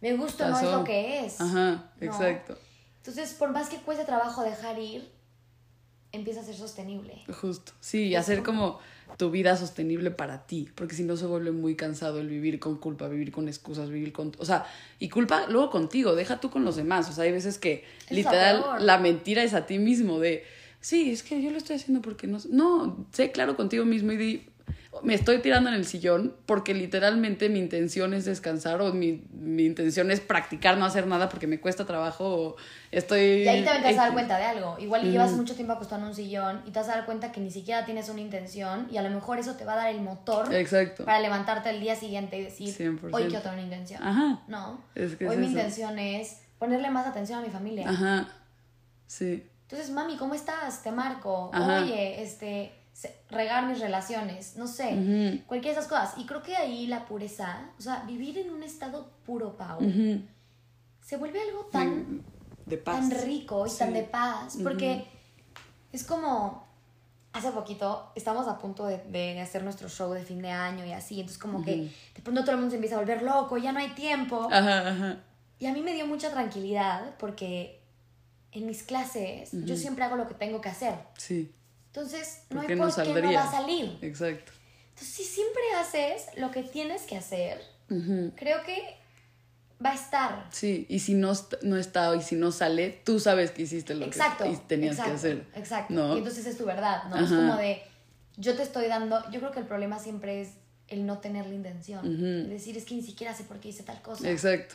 me 0.00 0.14
gusta, 0.14 0.48
no 0.48 0.58
es 0.58 0.70
lo 0.70 0.84
que 0.84 1.24
es. 1.24 1.40
Ajá, 1.40 1.92
exacto. 2.00 2.58
Entonces, 2.98 3.32
por 3.34 3.50
más 3.50 3.68
que 3.68 3.78
cueste 3.78 4.04
trabajo 4.04 4.42
dejar 4.42 4.78
ir, 4.78 5.10
empieza 6.12 6.40
a 6.40 6.44
ser 6.44 6.54
sostenible. 6.54 7.24
Justo, 7.40 7.72
sí, 7.80 8.08
y 8.08 8.14
hacer 8.14 8.42
como 8.42 8.78
tu 9.16 9.30
vida 9.30 9.56
sostenible 9.56 10.10
para 10.10 10.46
ti, 10.46 10.68
porque 10.74 10.94
si 10.94 11.02
no 11.02 11.16
se 11.16 11.26
vuelve 11.26 11.50
muy 11.50 11.74
cansado 11.74 12.20
el 12.20 12.28
vivir 12.28 12.58
con 12.60 12.76
culpa, 12.76 13.08
vivir 13.08 13.32
con 13.32 13.48
excusas, 13.48 13.90
vivir 13.90 14.12
con, 14.12 14.32
o 14.38 14.44
sea, 14.44 14.66
y 14.98 15.08
culpa 15.08 15.46
luego 15.48 15.70
contigo, 15.70 16.14
deja 16.14 16.40
tú 16.40 16.50
con 16.50 16.64
los 16.64 16.76
demás, 16.76 17.08
o 17.08 17.12
sea, 17.12 17.24
hay 17.24 17.32
veces 17.32 17.58
que 17.58 17.84
literal 18.10 18.64
la 18.80 18.98
mentira 18.98 19.42
es 19.42 19.54
a 19.54 19.66
ti 19.66 19.78
mismo 19.78 20.18
de, 20.18 20.44
sí, 20.82 21.12
es 21.12 21.22
que 21.22 21.40
yo 21.40 21.50
lo 21.50 21.56
estoy 21.56 21.76
haciendo 21.76 22.02
porque 22.02 22.26
no, 22.26 22.38
no, 22.50 23.06
sé 23.12 23.32
claro 23.32 23.56
contigo 23.56 23.86
mismo 23.86 24.12
y 24.12 24.16
di, 24.16 24.46
me 25.02 25.14
estoy 25.14 25.38
tirando 25.38 25.70
en 25.70 25.76
el 25.76 25.86
sillón 25.86 26.36
porque 26.44 26.74
literalmente 26.74 27.48
mi 27.48 27.60
intención 27.60 28.12
es 28.14 28.24
descansar 28.24 28.82
o 28.82 28.92
mi, 28.92 29.24
mi 29.32 29.64
intención 29.64 30.10
es 30.10 30.20
practicar, 30.20 30.76
no 30.76 30.84
hacer 30.84 31.06
nada 31.06 31.28
porque 31.28 31.46
me 31.46 31.60
cuesta 31.60 31.86
trabajo 31.86 32.24
o 32.26 32.56
estoy... 32.90 33.44
Y 33.44 33.48
ahí 33.48 33.64
te 33.64 33.70
vas 33.70 33.94
a 33.94 34.02
dar 34.02 34.12
cuenta 34.12 34.36
de 34.36 34.44
algo. 34.44 34.76
Igual 34.78 35.10
llevas 35.10 35.32
mucho 35.32 35.54
tiempo 35.54 35.72
acostado 35.72 36.02
en 36.02 36.08
un 36.08 36.14
sillón 36.14 36.62
y 36.66 36.72
te 36.72 36.80
vas 36.80 36.88
a 36.88 36.96
dar 36.96 37.06
cuenta 37.06 37.32
que 37.32 37.40
ni 37.40 37.50
siquiera 37.50 37.86
tienes 37.86 38.08
una 38.08 38.20
intención 38.20 38.88
y 38.90 38.98
a 38.98 39.02
lo 39.02 39.10
mejor 39.10 39.38
eso 39.38 39.54
te 39.54 39.64
va 39.64 39.74
a 39.74 39.76
dar 39.76 39.94
el 39.94 40.02
motor 40.02 40.52
Exacto. 40.52 41.04
para 41.04 41.20
levantarte 41.20 41.70
el 41.70 41.80
día 41.80 41.96
siguiente 41.96 42.38
y 42.38 42.42
decir, 42.42 42.68
100%. 42.68 43.08
hoy 43.12 43.24
quiero 43.24 43.40
tener 43.40 43.54
una 43.54 43.62
intención. 43.62 44.02
Ajá. 44.02 44.42
No. 44.48 44.82
hoy 44.96 45.36
mi 45.36 45.46
intención 45.46 45.98
es 45.98 46.40
ponerle 46.58 46.90
más 46.90 47.06
atención 47.06 47.38
a 47.38 47.42
mi 47.42 47.50
familia. 47.50 47.88
Ajá. 47.88 48.28
Sí. 49.06 49.44
Entonces, 49.72 49.94
mami, 49.94 50.18
¿cómo 50.18 50.34
estás? 50.34 50.82
Te 50.82 50.92
marco. 50.92 51.50
Oye, 51.54 52.22
este 52.22 52.74
regar 53.30 53.66
mis 53.66 53.80
relaciones, 53.80 54.54
no 54.56 54.66
sé, 54.66 55.42
cualquiera 55.46 55.74
de 55.74 55.80
esas 55.80 55.88
cosas. 55.88 56.12
Y 56.18 56.26
creo 56.26 56.42
que 56.42 56.54
ahí 56.54 56.86
la 56.86 57.06
pureza, 57.06 57.70
o 57.78 57.80
sea, 57.80 58.04
vivir 58.06 58.36
en 58.36 58.50
un 58.50 58.62
estado 58.62 59.08
puro, 59.24 59.56
Pau, 59.56 59.80
se 61.00 61.16
vuelve 61.16 61.40
algo 61.40 61.64
tan, 61.72 62.22
de 62.66 62.76
paz. 62.76 63.08
tan 63.08 63.22
rico 63.22 63.66
y 63.66 63.70
tan 63.70 63.94
de 63.94 64.02
paz, 64.02 64.58
porque 64.62 65.06
es 65.90 66.04
como, 66.04 66.66
hace 67.32 67.50
poquito 67.50 68.12
estamos 68.14 68.48
a 68.48 68.58
punto 68.58 68.84
de, 68.84 68.98
de, 69.08 69.40
hacer 69.40 69.64
nuestro 69.64 69.88
show 69.88 70.12
de 70.12 70.22
fin 70.22 70.42
de 70.42 70.50
año 70.50 70.84
y 70.84 70.92
así, 70.92 71.20
entonces 71.20 71.38
como 71.38 71.64
que 71.64 71.90
de 72.14 72.22
pronto 72.22 72.42
todo 72.42 72.52
el 72.52 72.58
mundo 72.58 72.72
se 72.72 72.76
empieza 72.76 72.96
a 72.96 72.98
volver 72.98 73.22
loco, 73.22 73.56
ya 73.56 73.72
no 73.72 73.78
hay 73.78 73.94
tiempo. 73.94 74.50
Y 75.58 75.66
a 75.66 75.72
mí 75.72 75.80
me 75.80 75.94
dio 75.94 76.06
mucha 76.06 76.30
tranquilidad 76.30 77.14
porque 77.18 77.81
en 78.52 78.66
mis 78.66 78.82
clases 78.82 79.50
yo 79.52 79.76
siempre 79.76 80.04
hago 80.04 80.16
lo 80.16 80.28
que 80.28 80.34
tengo 80.34 80.60
que 80.60 80.68
hacer. 80.68 80.94
Sí. 81.16 81.52
Entonces, 81.86 82.42
no 82.50 82.60
hay 82.60 82.68
por 82.76 82.94
qué 82.94 83.22
no 83.22 83.32
va 83.32 83.44
a 83.44 83.50
salir. 83.50 83.98
Exacto. 84.00 84.52
Entonces, 84.90 85.14
si 85.14 85.24
siempre 85.24 85.62
haces 85.78 86.26
lo 86.36 86.50
que 86.50 86.62
tienes 86.62 87.02
que 87.02 87.16
hacer, 87.16 87.60
creo 88.36 88.62
que 88.64 88.96
va 89.84 89.90
a 89.90 89.94
estar. 89.94 90.48
Sí, 90.52 90.86
y 90.88 91.00
si 91.00 91.14
no, 91.14 91.32
no 91.62 91.76
está 91.76 92.14
y 92.16 92.22
si 92.22 92.36
no 92.36 92.52
sale, 92.52 93.00
tú 93.04 93.20
sabes 93.20 93.50
que 93.50 93.62
hiciste 93.62 93.94
lo 93.94 94.08
que 94.08 94.20
tenías 94.66 95.00
que 95.00 95.10
hacer. 95.10 95.46
Exacto. 95.54 96.14
Y 96.14 96.18
entonces 96.18 96.46
es 96.46 96.56
tu 96.56 96.64
verdad, 96.64 97.04
¿no? 97.08 97.16
Es 97.16 97.30
como 97.30 97.56
de, 97.56 97.82
yo 98.36 98.54
te 98.54 98.62
estoy 98.62 98.86
dando, 98.86 99.22
yo 99.30 99.40
creo 99.40 99.52
que 99.52 99.60
el 99.60 99.66
problema 99.66 99.98
siempre 99.98 100.42
es 100.42 100.50
el 100.88 101.06
no 101.06 101.18
tener 101.18 101.46
la 101.46 101.54
intención. 101.54 102.44
Es 102.44 102.50
decir, 102.50 102.76
es 102.76 102.84
que 102.84 102.94
ni 102.94 103.02
siquiera 103.02 103.34
sé 103.34 103.44
por 103.44 103.60
qué 103.60 103.68
hice 103.68 103.82
tal 103.82 104.00
cosa. 104.02 104.30
Exacto. 104.30 104.74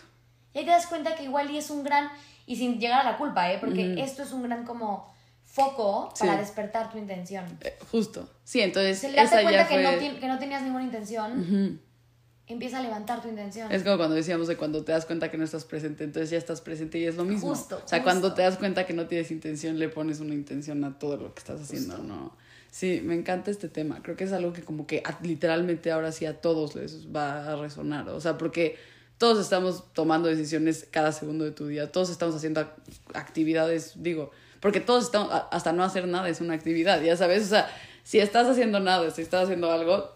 Y 0.53 0.59
ahí 0.59 0.65
te 0.65 0.71
das 0.71 0.87
cuenta 0.87 1.15
que 1.15 1.23
igual 1.23 1.51
y 1.51 1.57
es 1.57 1.69
un 1.69 1.83
gran, 1.83 2.09
y 2.45 2.55
sin 2.55 2.79
llegar 2.79 3.01
a 3.01 3.11
la 3.11 3.17
culpa, 3.17 3.51
¿eh? 3.51 3.57
Porque 3.59 4.01
esto 4.01 4.23
es 4.23 4.31
un 4.31 4.43
gran 4.43 4.65
como 4.65 5.07
foco 5.43 6.13
para 6.19 6.37
despertar 6.37 6.91
tu 6.91 6.97
intención. 6.97 7.45
Eh, 7.61 7.77
justo. 7.91 8.29
Sí, 8.43 8.61
entonces. 8.61 8.99
Si 8.99 9.11
das 9.11 9.29
cuenta 9.29 9.67
que, 9.67 9.83
no 9.83 10.19
que, 10.19 10.27
no 10.27 10.39
tenías 10.39 10.61
ninguna 10.61 10.83
intención, 10.83 11.81
empieza 12.45 12.79
a 12.79 12.81
levantar 12.81 13.21
tu 13.21 13.27
intención. 13.27 13.71
Es 13.71 13.83
como 13.83 13.97
cuando 13.97 14.15
decíamos 14.15 14.47
de 14.47 14.55
cuando 14.55 14.83
te 14.83 14.91
das 14.91 15.05
cuenta 15.05 15.29
que 15.29 15.37
no 15.37 15.43
estás 15.43 15.65
presente, 15.65 16.03
entonces 16.03 16.29
ya 16.29 16.37
estás 16.37 16.61
presente 16.61 16.99
y 16.99 17.05
es 17.05 17.15
lo 17.15 17.25
mismo. 17.25 17.49
Justo. 17.49 17.81
O 17.83 17.87
sea, 17.87 18.03
cuando 18.03 18.33
te 18.33 18.41
das 18.41 18.57
cuenta 18.57 18.85
que 18.85 18.93
no 18.93 19.07
tienes 19.07 19.31
intención, 19.31 19.79
le 19.79 19.89
pones 19.89 20.19
una 20.19 20.33
intención 20.33 20.83
a 20.83 20.97
todo 20.97 21.17
lo 21.17 21.33
que 21.33 21.39
estás 21.39 21.61
haciendo, 21.61 21.97
¿no? 21.97 22.35
Sí, 22.69 23.01
me 23.03 23.15
encanta 23.15 23.49
este 23.49 23.69
tema. 23.69 24.01
Creo 24.03 24.15
que 24.15 24.25
es 24.25 24.33
algo 24.33 24.53
que 24.53 24.61
como 24.61 24.85
que 24.85 25.01
literalmente 25.23 25.91
ahora 25.91 26.11
sí 26.11 26.25
a 26.25 26.39
todos 26.39 26.75
les 26.75 27.07
va 27.07 27.51
a 27.51 27.55
resonar. 27.55 28.07
O 28.09 28.21
sea, 28.21 28.37
porque 28.37 28.77
todos 29.17 29.39
estamos 29.39 29.83
tomando 29.93 30.29
decisiones 30.29 30.87
cada 30.91 31.11
segundo 31.11 31.45
de 31.45 31.51
tu 31.51 31.67
día, 31.67 31.91
todos 31.91 32.09
estamos 32.09 32.35
haciendo 32.35 32.61
actividades, 33.13 33.93
digo, 33.95 34.31
porque 34.59 34.79
todos 34.79 35.05
estamos, 35.05 35.31
hasta 35.51 35.73
no 35.73 35.83
hacer 35.83 36.07
nada 36.07 36.29
es 36.29 36.41
una 36.41 36.53
actividad, 36.53 37.01
ya 37.01 37.17
sabes, 37.17 37.45
o 37.45 37.49
sea, 37.49 37.69
si 38.03 38.19
estás 38.19 38.47
haciendo 38.47 38.79
nada, 38.79 39.09
si 39.11 39.21
estás 39.21 39.45
haciendo 39.45 39.71
algo, 39.71 40.11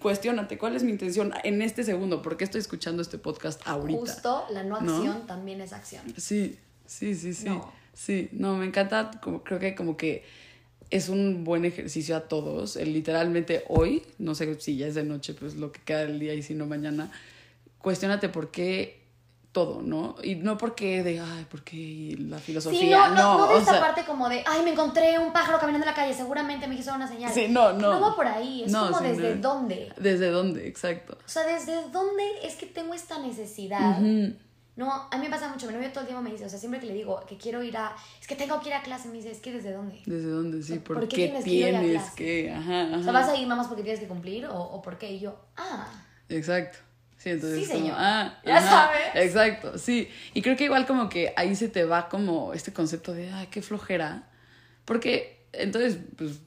cuestionate 0.00 0.58
cuál 0.58 0.76
es 0.76 0.82
mi 0.82 0.90
intención 0.90 1.32
en 1.44 1.62
este 1.62 1.84
segundo, 1.84 2.22
¿por 2.22 2.36
qué 2.36 2.44
estoy 2.44 2.60
escuchando 2.60 3.02
este 3.02 3.18
podcast 3.18 3.60
ahorita? 3.66 4.00
Justo 4.00 4.44
la 4.50 4.64
no 4.64 4.76
acción 4.76 5.26
también 5.26 5.60
es 5.60 5.72
acción. 5.72 6.02
Sí, 6.16 6.58
sí, 6.86 7.14
sí, 7.14 7.34
sí. 7.34 7.48
Sí, 7.92 8.28
no, 8.32 8.56
me 8.56 8.66
encanta, 8.66 9.10
como, 9.22 9.44
creo 9.44 9.58
que 9.58 9.74
como 9.74 9.96
que 9.96 10.24
es 10.90 11.08
un 11.08 11.44
buen 11.44 11.64
ejercicio 11.64 12.16
a 12.16 12.20
todos, 12.20 12.76
el, 12.76 12.92
literalmente 12.92 13.64
hoy, 13.68 14.02
no 14.18 14.34
sé 14.34 14.58
si 14.60 14.76
ya 14.76 14.86
es 14.86 14.94
de 14.94 15.04
noche, 15.04 15.34
pues 15.34 15.54
lo 15.54 15.70
que 15.70 15.80
queda 15.82 16.00
del 16.00 16.18
día 16.18 16.34
y 16.34 16.42
si 16.42 16.54
no 16.54 16.66
mañana, 16.66 17.12
cuestionate 17.80 18.28
por 18.28 18.50
qué 18.50 19.00
todo, 19.52 19.82
¿no? 19.82 20.14
Y 20.22 20.36
no 20.36 20.56
porque 20.56 21.02
de, 21.02 21.18
ay, 21.18 21.46
porque 21.50 22.16
la 22.20 22.38
filosofía. 22.38 22.80
Sí, 22.80 22.90
no, 22.90 23.08
no, 23.08 23.38
no, 23.38 23.48
de 23.48 23.58
esta 23.58 23.80
parte 23.80 24.04
como 24.04 24.28
de, 24.28 24.44
ay, 24.46 24.62
me 24.62 24.72
encontré 24.72 25.18
un 25.18 25.32
pájaro 25.32 25.58
caminando 25.58 25.84
en 25.84 25.90
la 25.90 25.96
calle, 25.96 26.14
seguramente 26.14 26.68
me 26.68 26.76
quiso 26.76 26.94
una 26.94 27.08
señal. 27.08 27.32
Sí, 27.32 27.48
no, 27.48 27.72
no. 27.72 27.94
No 27.94 28.00
va 28.00 28.14
por 28.14 28.26
ahí, 28.28 28.64
es 28.64 28.72
como 28.72 29.00
desde 29.00 29.36
dónde. 29.36 29.92
Desde 29.96 30.30
dónde, 30.30 30.68
exacto. 30.68 31.18
O 31.24 31.28
sea, 31.28 31.44
desde 31.44 31.88
dónde 31.90 32.22
es 32.44 32.54
que 32.54 32.66
tengo 32.66 32.94
esta 32.94 33.18
necesidad. 33.18 33.98
No, 34.76 34.90
a 35.10 35.18
mí 35.18 35.24
me 35.24 35.30
pasa 35.30 35.48
mucho, 35.48 35.66
mi 35.66 35.74
novio 35.74 35.90
todo 35.90 36.02
el 36.02 36.06
tiempo 36.06 36.22
me 36.22 36.30
dice, 36.30 36.46
o 36.46 36.48
sea, 36.48 36.58
siempre 36.58 36.80
que 36.80 36.86
le 36.86 36.94
digo 36.94 37.20
que 37.28 37.36
quiero 37.36 37.62
ir 37.62 37.76
a, 37.76 37.94
es 38.18 38.26
que 38.26 38.34
tengo 38.34 38.60
que 38.62 38.68
ir 38.68 38.74
a 38.74 38.82
clase, 38.82 39.08
me 39.08 39.16
dice, 39.16 39.30
es 39.30 39.40
que 39.40 39.52
desde 39.52 39.72
dónde. 39.72 40.00
Desde 40.06 40.30
dónde, 40.30 40.62
sí, 40.62 40.78
¿por, 40.78 41.06
qué, 41.06 41.16
tienes, 41.16 41.44
tienes 41.44 42.10
que, 42.12 42.50
ajá, 42.50 42.84
ajá. 42.84 42.96
O 42.96 43.02
sea, 43.02 43.12
vas 43.12 43.28
a 43.28 43.36
ir 43.36 43.42
nada 43.42 43.56
más 43.56 43.66
porque 43.66 43.82
tienes 43.82 44.00
que 44.00 44.06
cumplir 44.06 44.46
o, 44.46 44.58
o 44.58 44.80
por 44.80 44.96
qué, 44.96 45.10
y 45.12 45.20
yo, 45.20 45.36
ah. 45.58 45.86
Exacto. 46.30 46.78
Sí, 47.20 47.28
entonces 47.28 47.66
sí, 47.66 47.72
como, 47.72 47.92
ah, 47.92 48.40
ya 48.46 48.62
sabes. 48.62 49.00
Exacto, 49.14 49.76
sí. 49.76 50.08
Y 50.32 50.40
creo 50.40 50.56
que 50.56 50.64
igual 50.64 50.86
como 50.86 51.10
que 51.10 51.34
ahí 51.36 51.54
se 51.54 51.68
te 51.68 51.84
va 51.84 52.08
como 52.08 52.54
este 52.54 52.72
concepto 52.72 53.12
de, 53.12 53.30
ay, 53.30 53.48
qué 53.50 53.60
flojera. 53.60 54.30
Porque 54.86 55.44
entonces, 55.52 55.98
pues 56.16 56.40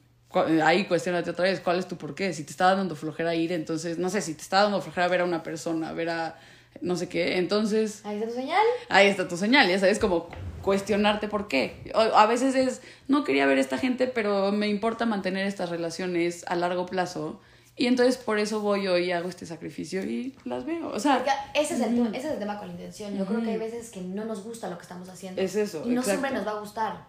ahí 0.64 0.86
cuestionate 0.86 1.30
otra 1.30 1.44
vez, 1.44 1.60
¿cuál 1.60 1.78
es 1.78 1.86
tu 1.86 1.96
por 1.96 2.16
qué? 2.16 2.32
Si 2.32 2.42
te 2.42 2.50
está 2.50 2.74
dando 2.74 2.96
flojera 2.96 3.36
ir, 3.36 3.52
entonces, 3.52 3.98
no 3.98 4.10
sé, 4.10 4.20
si 4.20 4.34
te 4.34 4.42
está 4.42 4.62
dando 4.62 4.80
flojera 4.80 5.06
ver 5.06 5.20
a 5.20 5.24
una 5.24 5.44
persona, 5.44 5.92
ver 5.92 6.10
a 6.10 6.40
no 6.80 6.96
sé 6.96 7.08
qué, 7.08 7.38
entonces... 7.38 8.04
Ahí 8.04 8.16
está 8.16 8.28
tu 8.28 8.34
señal. 8.34 8.66
Ahí 8.88 9.06
está 9.06 9.28
tu 9.28 9.36
señal, 9.36 9.68
ya 9.68 9.78
sabes, 9.78 10.00
como 10.00 10.28
cuestionarte 10.60 11.28
por 11.28 11.46
qué. 11.46 11.92
A 11.94 12.26
veces 12.26 12.56
es, 12.56 12.82
no 13.06 13.22
quería 13.22 13.46
ver 13.46 13.58
a 13.58 13.60
esta 13.60 13.78
gente, 13.78 14.08
pero 14.08 14.50
me 14.50 14.66
importa 14.66 15.06
mantener 15.06 15.46
estas 15.46 15.70
relaciones 15.70 16.44
a 16.48 16.56
largo 16.56 16.86
plazo. 16.86 17.40
Y 17.76 17.86
entonces 17.86 18.16
por 18.18 18.38
eso 18.38 18.60
voy 18.60 18.86
hoy 18.86 19.06
y 19.06 19.12
hago 19.12 19.28
este 19.28 19.46
sacrificio 19.46 20.04
y 20.04 20.36
las 20.44 20.64
veo. 20.64 20.88
O 20.88 21.00
sea, 21.00 21.24
ese 21.54 21.74
es, 21.74 21.80
el, 21.80 22.06
ese 22.14 22.28
es 22.28 22.32
el 22.34 22.38
tema 22.38 22.58
con 22.58 22.68
la 22.68 22.74
intención. 22.74 23.16
Yo 23.16 23.26
creo 23.26 23.42
que 23.42 23.50
hay 23.50 23.58
veces 23.58 23.90
que 23.90 24.00
no 24.00 24.24
nos 24.24 24.44
gusta 24.44 24.70
lo 24.70 24.76
que 24.76 24.82
estamos 24.82 25.08
haciendo. 25.08 25.42
Es 25.42 25.56
eso. 25.56 25.82
Y 25.84 25.90
no 25.90 26.02
siempre 26.02 26.30
nos 26.30 26.46
va 26.46 26.52
a 26.52 26.60
gustar. 26.60 27.06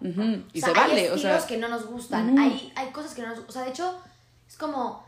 Y 0.54 0.62
se 0.62 0.71
vale. 0.71 0.93
Hay 0.93 1.06
estilos 1.06 1.43
que 1.43 1.58
no 1.58 1.67
nos 1.67 1.86
gustan. 1.86 2.38
hay, 2.38 2.71
hay 2.75 2.89
cosas 2.89 3.13
que 3.13 3.21
no 3.21 3.30
nos 3.30 3.39
O 3.47 3.51
sea, 3.51 3.63
de 3.63 3.69
hecho, 3.69 3.95
es 4.47 4.58
como, 4.58 5.06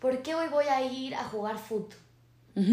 ¿por 0.00 0.22
qué 0.22 0.34
hoy 0.34 0.48
voy 0.48 0.66
a 0.66 0.82
ir 0.82 1.14
a 1.14 1.24
jugar 1.24 1.58
foot? 1.58 1.94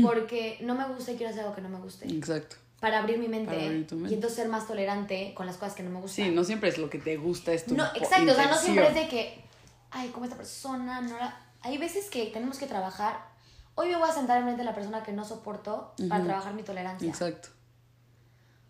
Porque 0.02 0.58
no 0.62 0.76
me 0.76 0.88
gusta 0.88 1.12
y 1.12 1.16
quiero 1.16 1.30
hacer 1.30 1.44
algo 1.44 1.56
que 1.56 1.62
no 1.62 1.70
me 1.70 1.80
guste. 1.80 2.08
Exacto 2.08 2.56
para 2.84 3.00
abrir 3.00 3.18
mi 3.18 3.30
mente, 3.30 3.56
y 3.56 4.14
entonces 4.14 4.34
ser 4.34 4.50
más 4.50 4.68
tolerante 4.68 5.34
con 5.36 5.46
las 5.46 5.56
cosas 5.56 5.74
que 5.74 5.84
no 5.84 5.90
me 5.90 6.02
gustan. 6.02 6.26
Sí, 6.26 6.32
no 6.32 6.44
siempre 6.44 6.68
es 6.68 6.78
lo 6.78 6.90
que 6.90 7.00
te 7.00 7.16
gusta, 7.16 7.54
es 7.54 7.66
tu 7.66 7.76
No, 7.76 7.86
exacto, 7.96 8.34
o 8.34 8.36
sea, 8.36 8.48
no 8.48 8.58
siempre 8.58 8.90
es 8.90 8.96
de 8.96 9.08
que, 9.08 9.42
ay, 9.90 10.10
como 10.10 10.26
esta 10.26 10.36
persona 10.36 11.00
no 11.00 11.18
la... 11.18 11.34
Hay 11.64 11.78
veces 11.78 12.10
que 12.10 12.26
tenemos 12.28 12.58
que 12.58 12.68
trabajar, 12.68 13.18
hoy 13.76 13.90
me 13.90 13.96
voy 13.96 14.10
a 14.10 14.14
sentar 14.14 14.38
en 14.38 14.44
frente 14.44 14.62
de 14.62 14.66
la 14.66 14.76
persona 14.76 15.02
que 15.02 15.14
no 15.14 15.26
soporto 15.26 15.94
para 16.10 16.24
trabajar 16.24 16.54
mi 16.54 16.64
tolerancia. 16.64 17.10
Exacto. 17.10 17.50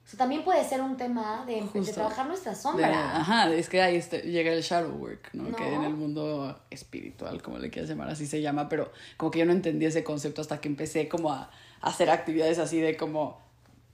O 0.06 0.08
sea, 0.08 0.18
también 0.18 0.44
puede 0.44 0.64
ser 0.68 0.82
un 0.82 0.98
tema 0.98 1.46
de, 1.48 1.64
trabajar 1.92 2.28
nuestra 2.28 2.54
sombra. 2.54 3.18
ajá, 3.18 3.52
es 3.54 3.70
que 3.70 3.82
ahí 3.82 3.96
este, 3.96 4.22
llega 4.22 4.52
el 4.52 4.62
shadow 4.62 4.92
work, 4.92 5.30
¿no? 5.34 5.56
Que 5.56 5.74
en 5.74 5.84
el 5.84 5.94
mundo 5.94 6.60
espiritual, 6.70 7.42
como 7.42 7.58
le 7.58 7.70
quieras 7.70 7.90
llamar, 7.90 8.10
así 8.10 8.28
se 8.28 8.42
llama, 8.42 8.68
pero 8.68 8.92
como 9.16 9.32
que 9.32 9.40
yo 9.40 9.46
no 9.46 9.54
entendí 9.54 9.86
ese 9.86 10.04
concepto 10.04 10.42
hasta 10.42 10.60
que 10.60 10.68
empecé 10.68 11.08
como 11.08 11.32
a 11.32 11.50
hacer 11.82 12.10
actividades 12.10 12.60
así 12.60 12.80
de 12.82 12.98
como 12.98 13.42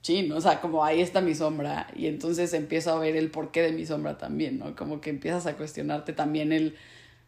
chin, 0.02 0.32
o 0.32 0.42
sea, 0.42 0.62
como 0.62 0.84
ahí 0.84 1.02
está 1.02 1.22
mi 1.22 1.36
sombra 1.36 1.88
y 1.96 2.08
entonces 2.08 2.54
empiezo 2.54 2.92
a 2.92 3.00
ver 3.00 3.16
el 3.16 3.30
porqué 3.30 3.62
de 3.62 3.72
mi 3.72 3.86
sombra 3.86 4.18
también, 4.18 4.58
¿no? 4.58 4.76
Como 4.76 5.02
que 5.02 5.10
empiezas 5.10 5.46
a 5.46 5.56
cuestionarte 5.56 6.14
también 6.14 6.52
el 6.52 6.76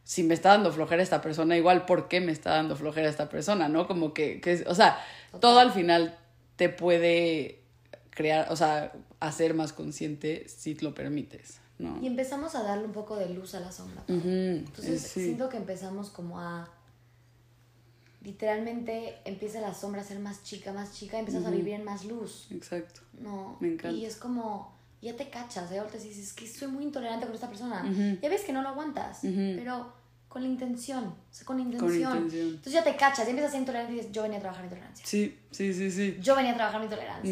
si 0.03 0.23
me 0.23 0.33
está 0.33 0.49
dando 0.49 0.71
flojera 0.71 1.03
esta 1.03 1.21
persona, 1.21 1.55
igual 1.57 1.85
por 1.85 2.07
qué 2.07 2.21
me 2.21 2.31
está 2.31 2.51
dando 2.51 2.75
flojera 2.75 3.09
esta 3.09 3.29
persona, 3.29 3.69
¿no? 3.69 3.87
Como 3.87 4.13
que, 4.13 4.41
que 4.41 4.63
o 4.67 4.75
sea, 4.75 4.99
todo 5.39 5.59
al 5.59 5.71
final 5.71 6.17
te 6.55 6.69
puede 6.69 7.61
crear, 8.09 8.51
o 8.51 8.55
sea, 8.55 8.93
hacer 9.19 9.53
más 9.53 9.73
consciente 9.73 10.47
si 10.47 10.75
lo 10.75 10.93
permites, 10.93 11.59
¿no? 11.79 11.99
Y 12.01 12.07
empezamos 12.07 12.55
a 12.55 12.63
darle 12.63 12.85
un 12.85 12.91
poco 12.91 13.15
de 13.15 13.29
luz 13.29 13.55
a 13.55 13.59
la 13.59 13.71
sombra. 13.71 14.03
Entonces, 14.07 15.01
siento 15.01 15.49
que 15.49 15.57
empezamos 15.57 16.09
como 16.09 16.39
a 16.39 16.69
literalmente 18.23 19.17
empieza 19.25 19.61
la 19.61 19.73
sombra 19.73 20.01
a 20.01 20.03
ser 20.03 20.19
más 20.19 20.43
chica, 20.43 20.73
más 20.73 20.93
chica, 20.93 21.17
y 21.17 21.21
empiezas 21.21 21.45
a 21.45 21.49
vivir 21.49 21.73
en 21.73 21.83
más 21.83 22.05
luz. 22.05 22.47
Exacto. 22.51 23.01
No. 23.19 23.57
Me 23.59 23.69
encanta. 23.69 23.97
Y 23.97 24.05
es 24.05 24.15
como, 24.15 24.75
ya 25.01 25.15
te 25.15 25.29
cachas, 25.29 25.71
¿eh? 25.71 25.79
Ahorita 25.79 25.97
dices, 25.97 26.17
es 26.27 26.33
que 26.33 26.47
soy 26.47 26.67
muy 26.67 26.83
intolerante 26.83 27.25
con 27.25 27.33
esta 27.35 27.47
persona. 27.47 27.83
Ya 28.21 28.29
ves 28.29 28.43
que 28.43 28.53
no 28.53 28.61
lo 28.61 28.69
aguantas, 28.69 29.19
pero 29.21 29.93
con 30.31 30.43
la 30.43 30.47
intención, 30.47 31.03
o 31.03 31.15
sea, 31.29 31.45
con 31.45 31.59
intención. 31.59 32.09
con 32.09 32.21
intención. 32.23 32.47
Entonces 32.47 32.71
ya 32.71 32.83
te 32.85 32.95
cachas, 32.95 33.25
ya 33.25 33.31
empiezas 33.31 33.49
a 33.49 33.51
ser 33.51 33.59
intolerante 33.59 33.91
y 33.91 33.95
dices, 33.97 34.11
yo 34.13 34.21
venía 34.23 34.37
a 34.37 34.39
trabajar 34.39 34.63
mi 34.63 34.69
tolerancia. 34.69 35.05
Sí, 35.05 35.37
sí, 35.51 35.73
sí, 35.73 35.91
sí. 35.91 36.17
Yo 36.21 36.37
venía 36.37 36.53
a 36.53 36.55
trabajar 36.55 36.79
mi 36.79 36.87
tolerancia. 36.87 37.31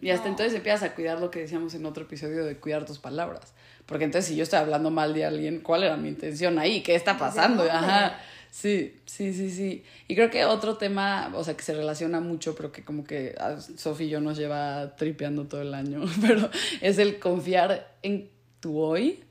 Y 0.00 0.10
hasta 0.10 0.28
entonces 0.28 0.54
empiezas 0.54 0.84
a 0.84 0.94
cuidar 0.94 1.18
lo 1.18 1.28
que 1.28 1.40
decíamos 1.40 1.74
en 1.74 1.84
otro 1.84 2.04
episodio 2.04 2.44
de 2.44 2.56
cuidar 2.58 2.86
tus 2.86 3.00
palabras. 3.00 3.52
Porque 3.84 4.04
entonces 4.04 4.28
si 4.28 4.36
yo 4.36 4.44
estoy 4.44 4.60
hablando 4.60 4.92
mal 4.92 5.12
de 5.12 5.24
alguien, 5.24 5.60
¿cuál 5.60 5.82
era 5.82 5.96
mi 5.96 6.08
intención 6.08 6.60
ahí? 6.60 6.84
¿Qué 6.84 6.94
está 6.94 7.18
pasando? 7.18 7.64
Ajá. 7.64 8.20
Sí, 8.52 8.96
sí, 9.06 9.32
sí, 9.32 9.50
sí. 9.50 9.84
Y 10.06 10.14
creo 10.14 10.30
que 10.30 10.44
otro 10.44 10.76
tema, 10.76 11.32
o 11.34 11.42
sea, 11.42 11.56
que 11.56 11.64
se 11.64 11.74
relaciona 11.74 12.20
mucho, 12.20 12.54
pero 12.54 12.70
que 12.70 12.84
como 12.84 13.02
que 13.02 13.34
a 13.40 13.60
Sofi 13.60 14.04
y 14.04 14.08
yo 14.08 14.20
nos 14.20 14.38
lleva 14.38 14.94
tripeando 14.94 15.46
todo 15.46 15.62
el 15.62 15.74
año, 15.74 16.04
pero 16.22 16.48
es 16.80 16.98
el 16.98 17.18
confiar 17.18 17.96
en 18.02 18.30
tu 18.60 18.78
hoy, 18.78 19.24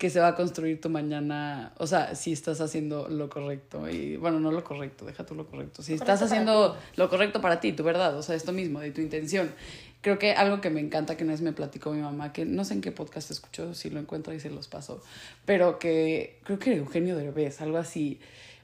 que 0.00 0.08
se 0.08 0.18
va 0.18 0.28
a 0.28 0.34
construir 0.34 0.80
tu 0.80 0.88
mañana, 0.88 1.74
o 1.76 1.86
sea, 1.86 2.14
si 2.14 2.32
estás 2.32 2.62
haciendo 2.62 3.10
lo 3.10 3.28
correcto, 3.28 3.86
y 3.86 4.16
bueno, 4.16 4.40
no 4.40 4.50
lo 4.50 4.64
correcto, 4.64 5.04
deja 5.04 5.26
tú 5.26 5.34
lo 5.34 5.46
correcto, 5.46 5.82
si 5.82 5.92
estás 5.92 6.22
haciendo 6.22 6.74
lo 6.96 7.10
correcto 7.10 7.42
para 7.42 7.60
ti, 7.60 7.74
tu 7.74 7.84
verdad, 7.84 8.16
o 8.16 8.22
sea, 8.22 8.34
esto 8.34 8.50
mismo, 8.50 8.80
de 8.80 8.92
tu 8.92 9.02
intención. 9.02 9.52
Creo 10.00 10.18
que 10.18 10.32
algo 10.32 10.62
que 10.62 10.70
me 10.70 10.80
encanta 10.80 11.18
que 11.18 11.24
una 11.24 11.34
vez 11.34 11.42
me 11.42 11.52
platicó 11.52 11.92
mi 11.92 12.00
mamá, 12.00 12.32
que 12.32 12.46
no 12.46 12.64
sé 12.64 12.72
en 12.72 12.80
qué 12.80 12.92
podcast 12.92 13.30
escuchó, 13.30 13.74
si 13.74 13.90
lo 13.90 14.00
encuentro 14.00 14.32
y 14.32 14.40
se 14.40 14.48
los 14.48 14.68
paso, 14.68 15.02
pero 15.44 15.78
que 15.78 16.40
creo 16.44 16.58
que 16.58 16.76
Eugenio 16.76 17.14
Derbez, 17.14 17.60
algo 17.60 17.76
así, 17.76 18.20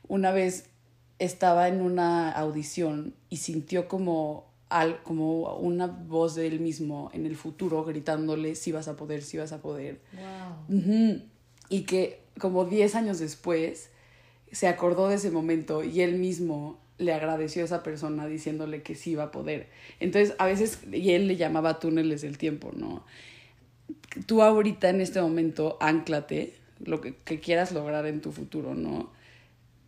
una 0.08 0.32
vez 0.32 0.70
estaba 1.18 1.68
en 1.68 1.82
una 1.82 2.32
audición 2.32 3.12
y 3.28 3.36
sintió 3.36 3.88
como, 3.88 4.50
al, 4.68 5.02
como 5.02 5.56
una 5.56 5.86
voz 5.86 6.34
de 6.34 6.46
él 6.46 6.60
mismo 6.60 7.10
en 7.12 7.26
el 7.26 7.36
futuro 7.36 7.84
gritándole 7.84 8.54
si 8.54 8.72
vas 8.72 8.88
a 8.88 8.96
poder, 8.96 9.22
si 9.22 9.38
vas 9.38 9.52
a 9.52 9.60
poder. 9.60 10.00
Wow. 10.12 11.20
Y 11.68 11.82
que 11.82 12.20
como 12.38 12.64
10 12.64 12.94
años 12.94 13.18
después 13.18 13.90
se 14.52 14.68
acordó 14.68 15.08
de 15.08 15.16
ese 15.16 15.30
momento 15.30 15.84
y 15.84 16.00
él 16.00 16.18
mismo 16.18 16.78
le 16.98 17.12
agradeció 17.12 17.62
a 17.62 17.66
esa 17.66 17.82
persona 17.82 18.26
diciéndole 18.26 18.82
que 18.82 18.94
sí 18.94 19.12
iba 19.12 19.24
a 19.24 19.30
poder. 19.30 19.68
Entonces, 20.00 20.34
a 20.38 20.46
veces, 20.46 20.80
y 20.90 21.10
él 21.12 21.28
le 21.28 21.36
llamaba 21.36 21.78
túneles 21.78 22.22
del 22.22 22.38
tiempo, 22.38 22.72
¿no? 22.74 23.04
Tú 24.26 24.42
ahorita 24.42 24.88
en 24.88 25.00
este 25.00 25.20
momento, 25.20 25.76
anclate 25.80 26.54
lo 26.84 27.00
que, 27.00 27.14
que 27.16 27.40
quieras 27.40 27.72
lograr 27.72 28.06
en 28.06 28.20
tu 28.20 28.32
futuro, 28.32 28.74
¿no? 28.74 29.10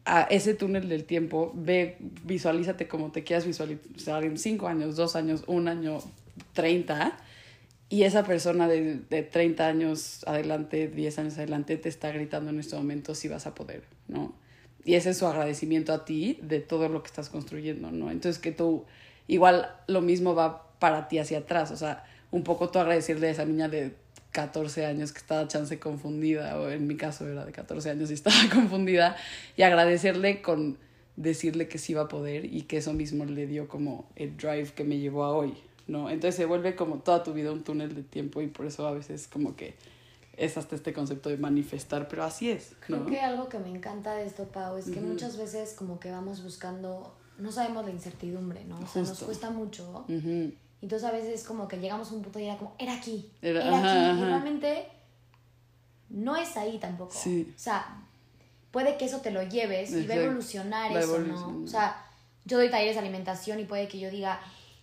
A 0.09 0.23
ese 0.23 0.55
túnel 0.55 0.88
del 0.88 1.05
tiempo, 1.05 1.53
ve, 1.55 1.99
visualízate 2.25 2.88
como 2.88 3.12
te 3.12 3.25
quieras 3.25 3.47
visualizar 3.47 4.25
en 4.25 4.38
cinco 4.38 4.66
años, 4.66 4.97
dos 4.97 5.16
años, 5.16 5.44
un 5.47 5.68
año, 5.68 5.99
treinta, 6.55 7.18
y 7.90 8.03
esa 8.03 8.25
persona 8.25 8.68
de, 8.68 8.97
de 8.97 9.23
30 9.23 9.66
años 9.66 10.25
adelante, 10.27 10.88
10 10.88 11.18
años 11.18 11.38
adelante, 11.38 11.77
te 11.77 11.88
está 11.88 12.11
gritando 12.11 12.51
en 12.51 12.61
este 12.61 12.77
momento 12.77 13.14
si 13.14 13.29
vas 13.29 13.47
a 13.47 13.55
poder, 13.55 13.83
¿no? 14.09 14.35
Y 14.85 14.94
ese 14.94 15.11
es 15.11 15.18
su 15.18 15.27
agradecimiento 15.27 15.92
a 15.92 16.05
ti 16.05 16.38
de 16.42 16.61
todo 16.61 16.88
lo 16.88 17.03
que 17.03 17.09
estás 17.09 17.29
construyendo, 17.29 17.90
¿no? 17.90 18.11
Entonces 18.11 18.40
que 18.40 18.53
tú, 18.53 18.85
igual 19.27 19.75
lo 19.87 20.01
mismo 20.01 20.35
va 20.35 20.71
para 20.79 21.09
ti 21.09 21.18
hacia 21.18 21.38
atrás, 21.38 21.71
o 21.71 21.77
sea, 21.77 22.05
un 22.31 22.44
poco 22.44 22.71
tú 22.71 22.79
agradecerle 22.79 23.29
a 23.29 23.31
esa 23.31 23.44
niña 23.44 23.68
de 23.68 23.94
14 24.33 24.87
años 24.87 25.12
que 25.12 25.19
estaba 25.19 25.49
chance 25.49 25.79
confundida, 25.79 26.59
o 26.59 26.71
en 26.71 26.87
mi 26.87 26.97
caso 26.97 27.27
era 27.29 27.45
de 27.45 27.53
14 27.53 27.91
años 27.91 28.11
y 28.11 28.14
estaba 28.14 28.37
confundida, 28.53 29.17
y 29.57 29.62
agradecerle 29.62 30.43
con 30.43 30.79
decirle 31.17 31.67
que 31.67 31.79
sí 31.79 31.93
iba 31.93 32.03
a 32.03 32.09
poder 32.09 32.45
y 32.45 32.62
que 32.62 32.77
eso 32.77 32.93
mismo 32.93 33.25
le 33.25 33.47
dio 33.47 33.67
como 33.67 34.09
el 34.14 34.37
drive 34.37 34.73
que 34.75 34.85
me 34.85 34.99
llevó 34.99 35.25
a 35.25 35.33
hoy, 35.33 35.55
¿no? 35.88 36.11
Entonces 36.11 36.37
se 36.37 36.45
vuelve 36.45 36.77
como 36.77 36.99
toda 36.99 37.25
tu 37.25 37.33
vida 37.33 37.51
un 37.51 37.64
túnel 37.64 37.95
de 37.95 38.03
tiempo 38.03 38.41
y 38.41 38.47
por 38.47 38.67
eso 38.67 38.87
a 38.87 38.93
veces 38.93 39.27
como 39.27 39.57
que 39.57 39.75
es 40.37 40.57
hasta 40.57 40.77
este 40.77 40.93
concepto 40.93 41.29
de 41.29 41.37
manifestar, 41.37 42.07
pero 42.07 42.23
así 42.23 42.49
es. 42.51 42.71
¿no? 42.87 43.05
Creo 43.05 43.07
que 43.07 43.21
algo 43.21 43.49
que 43.49 43.59
me 43.59 43.69
encanta 43.69 44.14
de 44.14 44.27
esto, 44.27 44.45
Pau, 44.45 44.77
es 44.77 44.88
que 44.88 45.01
muchas 45.01 45.37
veces 45.37 45.75
como 45.77 45.99
que 45.99 46.12
vamos 46.12 46.45
buscando, 46.45 47.12
no 47.38 47.51
sabemos 47.51 47.85
la 47.85 47.91
incertidumbre, 47.91 48.64
¿no? 48.64 48.79
O 48.79 48.87
sea, 48.87 49.03
nos 49.03 49.19
cuesta 49.19 49.51
mucho. 49.51 50.05
Entonces 50.81 51.09
a 51.09 51.12
veces 51.12 51.45
como 51.45 51.67
que 51.67 51.79
llegamos 51.79 52.11
a 52.11 52.14
un 52.14 52.23
punto 52.23 52.38
y 52.38 52.45
era 52.45 52.57
como, 52.57 52.75
era 52.79 52.95
aquí, 52.95 53.31
era, 53.43 53.61
aquí. 53.61 54.21
Y 54.21 54.25
realmente 54.25 54.87
no 56.09 56.37
es 56.37 56.57
ahí 56.57 56.79
tampoco. 56.79 57.14
O 57.17 57.59
sea, 57.59 58.03
puede 58.71 58.97
que 58.97 59.05
eso 59.05 59.21
te 59.21 59.31
lo 59.31 59.43
lleves 59.43 59.93
y 59.93 60.07
va 60.07 60.14
a 60.14 60.19
evolucionar 60.19 60.97
eso, 60.97 61.19
¿no? 61.19 61.62
O 61.64 61.67
sea, 61.67 62.05
yo 62.45 62.59
doy 62.59 62.71
talleres 62.71 62.95
de 62.95 63.01
alimentación 63.01 63.61
y 63.61 63.64
puede 63.64 63.88
que 63.88 63.99
yo 63.99 64.11
diga, 64.11 64.41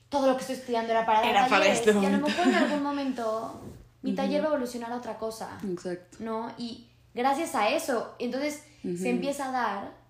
todo 0.09 0.27
lo 0.27 0.35
que 0.35 0.41
estoy 0.41 0.55
estudiando 0.55 0.91
era 0.91 1.05
para 1.05 1.21
dar 1.21 1.29
era 1.29 1.47
talleres. 1.47 1.79
Para 1.81 1.93
este 1.95 1.99
y 1.99 2.05
a 2.05 2.17
lo 2.17 2.27
mejor 2.27 2.47
en 2.47 2.55
algún 2.55 2.83
momento 2.83 3.61
mi 4.01 4.13
taller 4.13 4.41
va 4.41 4.47
a 4.47 4.49
evolucionar 4.49 4.91
a 4.91 4.97
otra 4.97 5.17
cosa. 5.17 5.57
Exacto. 5.67 6.17
¿No? 6.19 6.51
Y 6.57 6.87
gracias 7.13 7.55
a 7.55 7.69
eso, 7.69 8.15
entonces 8.19 8.63
se 8.83 9.09
empieza 9.09 9.49
a 9.49 9.51
dar 9.51 10.04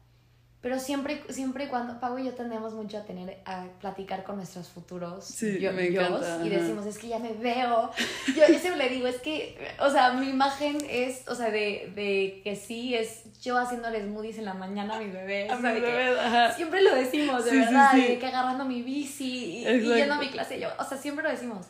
pero 0.65 0.79
siempre, 0.79 1.21
siempre 1.29 1.67
cuando 1.67 1.99
Pau 1.99 2.17
y 2.17 2.25
yo 2.25 2.33
tendemos 2.33 2.73
mucho 2.73 2.97
a 2.97 3.03
tener, 3.03 3.37
a 3.45 3.67
platicar 3.79 4.23
con 4.23 4.37
nuestros 4.37 4.67
futuros 4.67 5.23
sí, 5.23 5.59
yo, 5.59 5.71
me 5.73 5.89
encanta, 5.89 6.43
y 6.43 6.49
decimos, 6.49 6.87
es 6.87 6.97
que 6.97 7.09
ya 7.09 7.19
me 7.19 7.33
veo. 7.33 7.91
Yo 8.35 8.47
siempre 8.47 8.77
le 8.77 8.89
digo, 8.89 9.05
es 9.05 9.17
que, 9.17 9.75
o 9.79 9.91
sea, 9.91 10.13
mi 10.13 10.27
imagen 10.27 10.79
es, 10.89 11.27
o 11.27 11.35
sea, 11.35 11.51
de, 11.51 11.91
de 11.93 12.41
que 12.43 12.55
sí, 12.55 12.95
es 12.95 13.25
yo 13.43 13.59
haciéndole 13.59 14.01
smoothies 14.05 14.39
en 14.39 14.45
la 14.45 14.55
mañana 14.55 14.95
a 14.95 14.99
mi 14.99 15.11
bebé. 15.11 15.47
A 15.51 15.55
mi 15.55 15.61
bebé, 15.61 16.15
Siempre 16.55 16.81
lo 16.81 16.95
decimos, 16.95 17.45
de 17.45 17.57
verdad, 17.59 17.93
de 17.93 18.17
que 18.17 18.25
agarrando 18.25 18.65
mi 18.65 18.81
bici 18.81 19.59
y, 19.59 19.67
y, 19.67 19.81
yendo 19.81 20.15
a 20.15 20.17
mi 20.17 20.29
clase, 20.29 20.59
yo, 20.59 20.69
o 20.79 20.83
sea, 20.83 20.97
siempre 20.97 21.23
lo 21.23 21.29
decimos. 21.29 21.67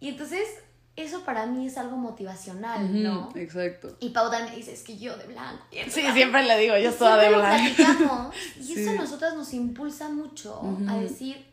Y 0.00 0.08
entonces 0.08 0.48
eso 0.96 1.20
para 1.24 1.44
mí 1.44 1.66
es 1.66 1.76
algo 1.76 1.96
motivacional, 1.98 3.02
¿no? 3.02 3.30
Exacto. 3.34 3.96
Y 4.00 4.10
Pau 4.10 4.30
me 4.30 4.56
dice, 4.56 4.72
es 4.72 4.82
que 4.82 4.96
yo 4.96 5.16
de 5.16 5.26
blanco. 5.26 5.62
Sí, 5.70 6.02
siempre 6.12 6.42
le 6.42 6.58
digo, 6.58 6.76
yo 6.78 6.90
soy 6.90 7.20
de 7.20 7.28
blanco. 7.28 8.32
y 8.58 8.72
eso 8.80 8.90
a 8.90 8.94
nosotras 8.94 9.34
nos 9.34 9.52
impulsa 9.52 10.08
mucho 10.08 10.60
a 10.88 10.96
decir, 10.96 11.44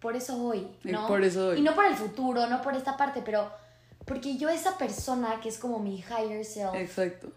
por 0.00 0.16
eso 0.16 0.38
voy, 0.38 0.66
¿no? 0.84 1.06
Por 1.06 1.22
eso 1.22 1.48
voy. 1.48 1.58
Y 1.58 1.62
no 1.62 1.74
por 1.74 1.84
el 1.84 1.94
futuro, 1.94 2.46
no 2.46 2.62
por 2.62 2.74
esta 2.74 2.96
parte, 2.96 3.20
pero 3.22 3.50
porque 4.06 4.38
yo 4.38 4.48
esa 4.48 4.78
persona 4.78 5.40
que 5.42 5.50
es 5.50 5.58
como 5.58 5.78
mi 5.78 5.98
higher 5.98 6.44
self. 6.44 6.74
Exacto. 6.74 7.28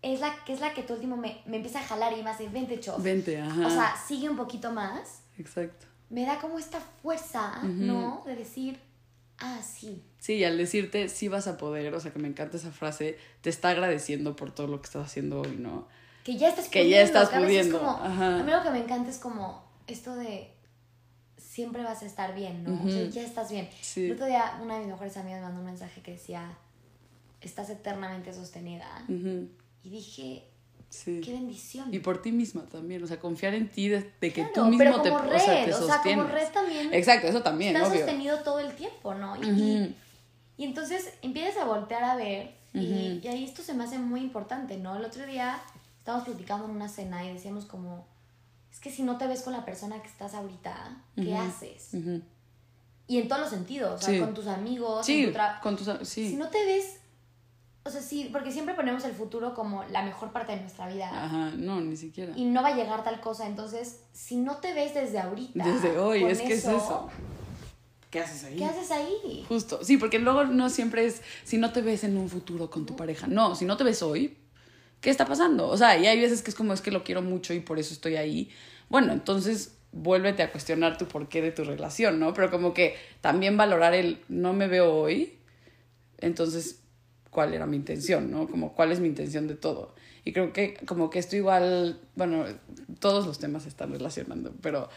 Es 0.00 0.20
la 0.20 0.34
que 0.44 0.54
es 0.54 0.60
la 0.60 0.72
que 0.72 0.82
todo 0.82 0.94
último 0.94 1.16
me, 1.16 1.42
me 1.44 1.56
empieza 1.56 1.80
a 1.80 1.82
jalar 1.84 2.16
y 2.16 2.22
me 2.22 2.30
hace, 2.30 2.48
vente, 2.48 2.80
chof. 2.80 3.02
Vente, 3.02 3.40
ajá. 3.40 3.66
O 3.66 3.70
sea, 3.70 3.94
sigue 4.06 4.28
un 4.28 4.36
poquito 4.36 4.72
más. 4.72 5.22
Exacto. 5.38 5.86
Me 6.08 6.24
da 6.24 6.38
como 6.38 6.58
esta 6.58 6.80
fuerza, 7.02 7.62
¿no? 7.62 8.22
De 8.26 8.36
decir, 8.36 8.78
ah, 9.42 9.60
sí. 9.62 10.02
Sí, 10.18 10.34
y 10.34 10.44
al 10.44 10.56
decirte 10.56 11.08
sí 11.08 11.28
vas 11.28 11.46
a 11.48 11.56
poder, 11.56 11.92
o 11.94 12.00
sea, 12.00 12.12
que 12.12 12.18
me 12.18 12.28
encanta 12.28 12.56
esa 12.56 12.70
frase, 12.70 13.18
te 13.40 13.50
está 13.50 13.70
agradeciendo 13.70 14.36
por 14.36 14.52
todo 14.52 14.68
lo 14.68 14.80
que 14.80 14.86
estás 14.86 15.06
haciendo 15.06 15.40
hoy, 15.40 15.56
¿no? 15.58 15.88
Que 16.24 16.36
ya 16.36 16.48
estás 16.48 16.68
pudiendo. 16.68 16.88
Que 16.88 16.90
ya 16.90 17.02
estás 17.02 17.28
pudiendo. 17.30 17.80
A 17.80 18.42
mí 18.44 18.50
lo 18.50 18.62
que 18.62 18.70
me 18.70 18.78
encanta 18.78 19.10
es 19.10 19.18
como 19.18 19.64
esto 19.86 20.14
de 20.14 20.52
siempre 21.36 21.82
vas 21.82 22.02
a 22.02 22.06
estar 22.06 22.34
bien, 22.34 22.64
¿no? 22.64 22.82
o 22.82 22.88
sea, 22.88 23.04
ya 23.08 23.22
estás 23.22 23.50
bien. 23.50 23.68
El 23.96 24.12
otro 24.12 24.26
día 24.26 24.58
una 24.62 24.74
de 24.74 24.80
mis 24.80 24.88
mejores 24.88 25.16
amigas 25.16 25.40
me 25.40 25.46
mandó 25.46 25.60
un 25.60 25.66
mensaje 25.66 26.00
que 26.00 26.12
decía, 26.12 26.56
estás 27.40 27.68
eternamente 27.68 28.32
sostenida. 28.32 29.04
Y 29.08 29.90
dije, 29.90 30.48
Qué 31.04 31.32
bendición. 31.32 31.92
Y 31.92 32.00
por 32.00 32.20
ti 32.20 32.32
misma 32.32 32.66
también, 32.68 33.02
o 33.02 33.06
sea, 33.06 33.18
confiar 33.18 33.54
en 33.54 33.68
ti 33.68 33.88
de, 33.88 34.12
que 34.20 34.44
tú 34.54 34.66
mismo 34.66 35.00
te, 35.00 35.08
red, 35.08 35.34
o 35.34 35.38
sea, 35.38 35.64
te 35.64 35.74
O 35.74 35.86
sea, 35.86 36.02
como 36.02 36.24
red 36.24 36.48
también. 36.52 36.92
Exacto, 36.92 37.28
eso 37.28 37.42
también, 37.42 37.74
Estás 37.74 37.92
sostenido 37.92 38.38
todo 38.40 38.60
el 38.60 38.74
tiempo, 38.74 39.14
¿no? 39.14 39.36
Y, 39.42 39.94
y, 40.58 40.64
entonces 40.64 41.14
empiezas 41.22 41.62
a 41.62 41.64
voltear 41.64 42.04
a 42.04 42.16
ver 42.16 42.54
y, 42.74 43.20
y, 43.22 43.28
ahí 43.28 43.44
esto 43.44 43.62
se 43.62 43.72
me 43.72 43.84
hace 43.84 43.98
muy 43.98 44.20
importante, 44.20 44.76
¿no? 44.76 44.96
El 44.96 45.04
otro 45.04 45.26
día 45.26 45.60
estábamos 45.98 46.26
platicando 46.26 46.66
en 46.66 46.72
una 46.72 46.88
cena 46.88 47.24
y 47.24 47.32
decíamos 47.32 47.64
como, 47.64 48.06
es 48.70 48.78
que 48.78 48.90
si 48.90 49.02
no 49.02 49.16
te 49.16 49.26
ves 49.26 49.42
con 49.42 49.54
la 49.54 49.64
persona 49.64 50.02
que 50.02 50.08
estás 50.08 50.34
ahorita, 50.34 51.02
¿qué 51.16 51.34
haces? 51.34 51.90
Y 53.06 53.18
en 53.18 53.28
todos 53.28 53.42
los 53.42 53.50
sentidos, 53.50 54.02
o 54.02 54.04
sea, 54.04 54.20
con 54.20 54.34
tus 54.34 54.46
amigos, 54.46 55.06
sí, 55.06 55.32
con 55.62 55.76
tus 55.76 55.88
sí. 56.06 56.30
Si 56.30 56.36
no 56.36 56.48
te 56.48 56.64
ves 56.64 56.98
o 57.84 57.90
sea, 57.90 58.00
sí, 58.00 58.28
porque 58.32 58.52
siempre 58.52 58.74
ponemos 58.74 59.04
el 59.04 59.12
futuro 59.12 59.54
como 59.54 59.82
la 59.84 60.02
mejor 60.02 60.30
parte 60.30 60.52
de 60.52 60.60
nuestra 60.60 60.86
vida. 60.86 61.08
Ajá, 61.12 61.50
no, 61.56 61.80
ni 61.80 61.96
siquiera. 61.96 62.32
Y 62.36 62.44
no 62.44 62.62
va 62.62 62.68
a 62.68 62.76
llegar 62.76 63.02
tal 63.02 63.20
cosa. 63.20 63.46
Entonces, 63.46 64.04
si 64.12 64.36
no 64.36 64.58
te 64.58 64.72
ves 64.72 64.94
desde 64.94 65.18
ahorita. 65.18 65.64
Desde 65.64 65.98
hoy, 65.98 66.24
es 66.24 66.40
que 66.40 66.54
es 66.54 66.64
eso. 66.64 67.08
¿Qué 68.10 68.20
haces 68.20 68.44
ahí? 68.44 68.56
¿Qué 68.56 68.64
haces 68.66 68.90
ahí? 68.90 69.44
Justo, 69.48 69.82
sí, 69.82 69.96
porque 69.96 70.18
luego 70.18 70.44
no 70.44 70.68
siempre 70.68 71.06
es 71.06 71.22
si 71.44 71.56
no 71.56 71.72
te 71.72 71.80
ves 71.80 72.04
en 72.04 72.18
un 72.18 72.28
futuro 72.28 72.70
con 72.70 72.84
tu 72.84 72.94
pareja. 72.94 73.26
No, 73.26 73.56
si 73.56 73.64
no 73.64 73.78
te 73.78 73.84
ves 73.84 74.02
hoy, 74.02 74.36
¿qué 75.00 75.08
está 75.08 75.26
pasando? 75.26 75.66
O 75.66 75.76
sea, 75.78 75.98
y 75.98 76.06
hay 76.06 76.20
veces 76.20 76.42
que 76.42 76.50
es 76.50 76.54
como 76.54 76.74
es 76.74 76.82
que 76.82 76.90
lo 76.90 77.04
quiero 77.04 77.22
mucho 77.22 77.54
y 77.54 77.60
por 77.60 77.78
eso 77.78 77.94
estoy 77.94 78.16
ahí. 78.16 78.50
Bueno, 78.90 79.14
entonces 79.14 79.78
vuélvete 79.92 80.42
a 80.42 80.52
cuestionar 80.52 80.98
tu 80.98 81.06
porqué 81.06 81.40
de 81.40 81.52
tu 81.52 81.64
relación, 81.64 82.20
¿no? 82.20 82.34
Pero 82.34 82.50
como 82.50 82.74
que 82.74 82.96
también 83.22 83.56
valorar 83.56 83.94
el 83.94 84.22
no 84.28 84.52
me 84.52 84.68
veo 84.68 84.94
hoy. 84.94 85.38
Entonces, 86.18 86.81
cuál 87.32 87.54
era 87.54 87.66
mi 87.66 87.76
intención, 87.76 88.30
¿no? 88.30 88.46
Como 88.46 88.74
cuál 88.74 88.92
es 88.92 89.00
mi 89.00 89.08
intención 89.08 89.48
de 89.48 89.54
todo. 89.54 89.94
Y 90.24 90.32
creo 90.32 90.52
que 90.52 90.74
como 90.86 91.10
que 91.10 91.18
esto 91.18 91.34
igual, 91.34 91.98
bueno, 92.14 92.44
todos 93.00 93.26
los 93.26 93.38
temas 93.38 93.64
se 93.64 93.70
están 93.70 93.90
relacionando, 93.90 94.52
pero 94.60 94.88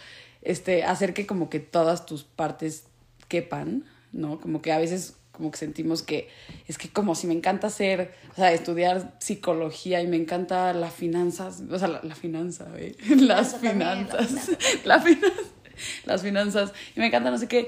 este, 0.41 0.83
hacer 0.83 1.13
que 1.13 1.25
como 1.25 1.49
que 1.49 1.61
todas 1.61 2.05
tus 2.05 2.25
partes 2.25 2.87
quepan, 3.29 3.85
¿no? 4.11 4.39
Como 4.39 4.61
que 4.61 4.73
a 4.73 4.77
veces 4.77 5.15
como 5.31 5.51
que 5.51 5.57
sentimos 5.57 6.03
que 6.03 6.29
es 6.67 6.77
que 6.77 6.89
como 6.89 7.15
si 7.15 7.25
me 7.25 7.33
encanta 7.33 7.67
hacer, 7.67 8.13
o 8.31 8.35
sea, 8.35 8.51
estudiar 8.51 9.15
psicología 9.19 10.01
y 10.01 10.07
me 10.07 10.17
encanta 10.17 10.73
las 10.73 10.93
finanzas, 10.93 11.63
o 11.69 11.79
sea, 11.79 11.87
la, 11.87 12.15
finanza, 12.15 12.67
¿eh? 12.77 12.95
Las 13.17 13.57
finanzas, 13.57 14.49
la 14.83 15.01
finanza, 15.01 15.41
las 16.05 16.21
finanzas, 16.21 16.73
y 16.95 16.99
me 16.99 17.07
encanta 17.07 17.31
no 17.31 17.37
sé 17.37 17.47
qué, 17.47 17.67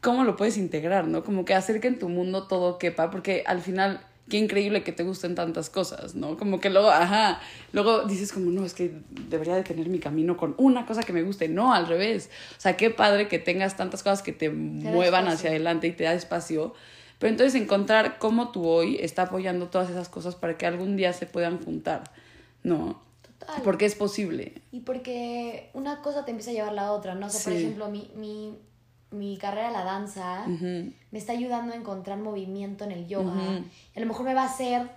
cómo 0.00 0.24
lo 0.24 0.36
puedes 0.36 0.56
integrar, 0.56 1.06
¿no? 1.06 1.24
Como 1.24 1.44
que 1.44 1.54
hacer 1.54 1.80
que 1.80 1.88
en 1.88 1.98
tu 1.98 2.08
mundo 2.08 2.46
todo 2.46 2.78
quepa, 2.78 3.10
porque 3.10 3.42
al 3.46 3.60
final, 3.60 4.00
qué 4.28 4.38
increíble 4.38 4.84
que 4.84 4.92
te 4.92 5.02
gusten 5.02 5.34
tantas 5.34 5.70
cosas, 5.70 6.14
¿no? 6.14 6.36
Como 6.36 6.60
que 6.60 6.70
luego, 6.70 6.90
ajá, 6.90 7.40
luego 7.72 8.04
dices 8.04 8.32
como, 8.32 8.50
no, 8.50 8.64
es 8.64 8.74
que 8.74 8.92
debería 9.28 9.54
de 9.54 9.62
tener 9.62 9.88
mi 9.88 9.98
camino 9.98 10.36
con 10.36 10.54
una 10.58 10.86
cosa 10.86 11.02
que 11.02 11.12
me 11.12 11.22
guste, 11.22 11.48
no, 11.48 11.72
al 11.72 11.86
revés. 11.86 12.30
O 12.56 12.60
sea, 12.60 12.76
qué 12.76 12.90
padre 12.90 13.28
que 13.28 13.38
tengas 13.38 13.76
tantas 13.76 14.02
cosas 14.02 14.22
que 14.22 14.32
te, 14.32 14.50
muevan 14.50 15.28
hacia 15.28 15.50
adelante 15.50 15.86
y 15.88 15.92
te 15.92 16.04
da 16.04 16.12
espacio. 16.12 16.74
Pero 17.18 17.32
entonces 17.32 17.60
encontrar 17.60 18.18
cómo 18.18 18.52
tú 18.52 18.66
hoy 18.66 18.96
está 19.00 19.22
apoyando 19.22 19.68
todas 19.68 19.90
esas 19.90 20.08
cosas 20.08 20.36
para 20.36 20.56
que 20.56 20.66
algún 20.66 20.96
día 20.96 21.12
se 21.12 21.26
puedan 21.26 21.62
juntar, 21.64 22.04
¿no? 22.62 23.02
Total. 23.40 23.62
Porque 23.64 23.86
es 23.86 23.96
posible. 23.96 24.62
Y 24.70 24.80
porque 24.80 25.70
una 25.72 26.00
cosa 26.00 26.24
te 26.24 26.30
empieza 26.30 26.52
a 26.52 26.54
llevar 26.54 26.72
la 26.74 26.92
otra, 26.92 27.16
¿no? 27.16 27.26
O 27.26 27.30
sea, 27.30 27.42
por 27.42 27.52
ejemplo, 27.52 27.88
mi, 27.88 28.12
mi 28.14 28.56
mi 29.10 29.38
carrera 29.38 29.70
la 29.70 29.84
danza 29.84 30.44
me 30.46 31.18
está 31.18 31.32
ayudando 31.32 31.72
a 31.72 31.76
encontrar 31.76 32.18
movimiento 32.18 32.84
en 32.84 32.92
el 32.92 33.08
yoga. 33.08 33.62
Y 33.94 33.98
a 33.98 34.00
lo 34.00 34.06
mejor 34.06 34.24
me 34.24 34.34
va 34.34 34.42
a 34.42 34.46
hacer 34.46 34.88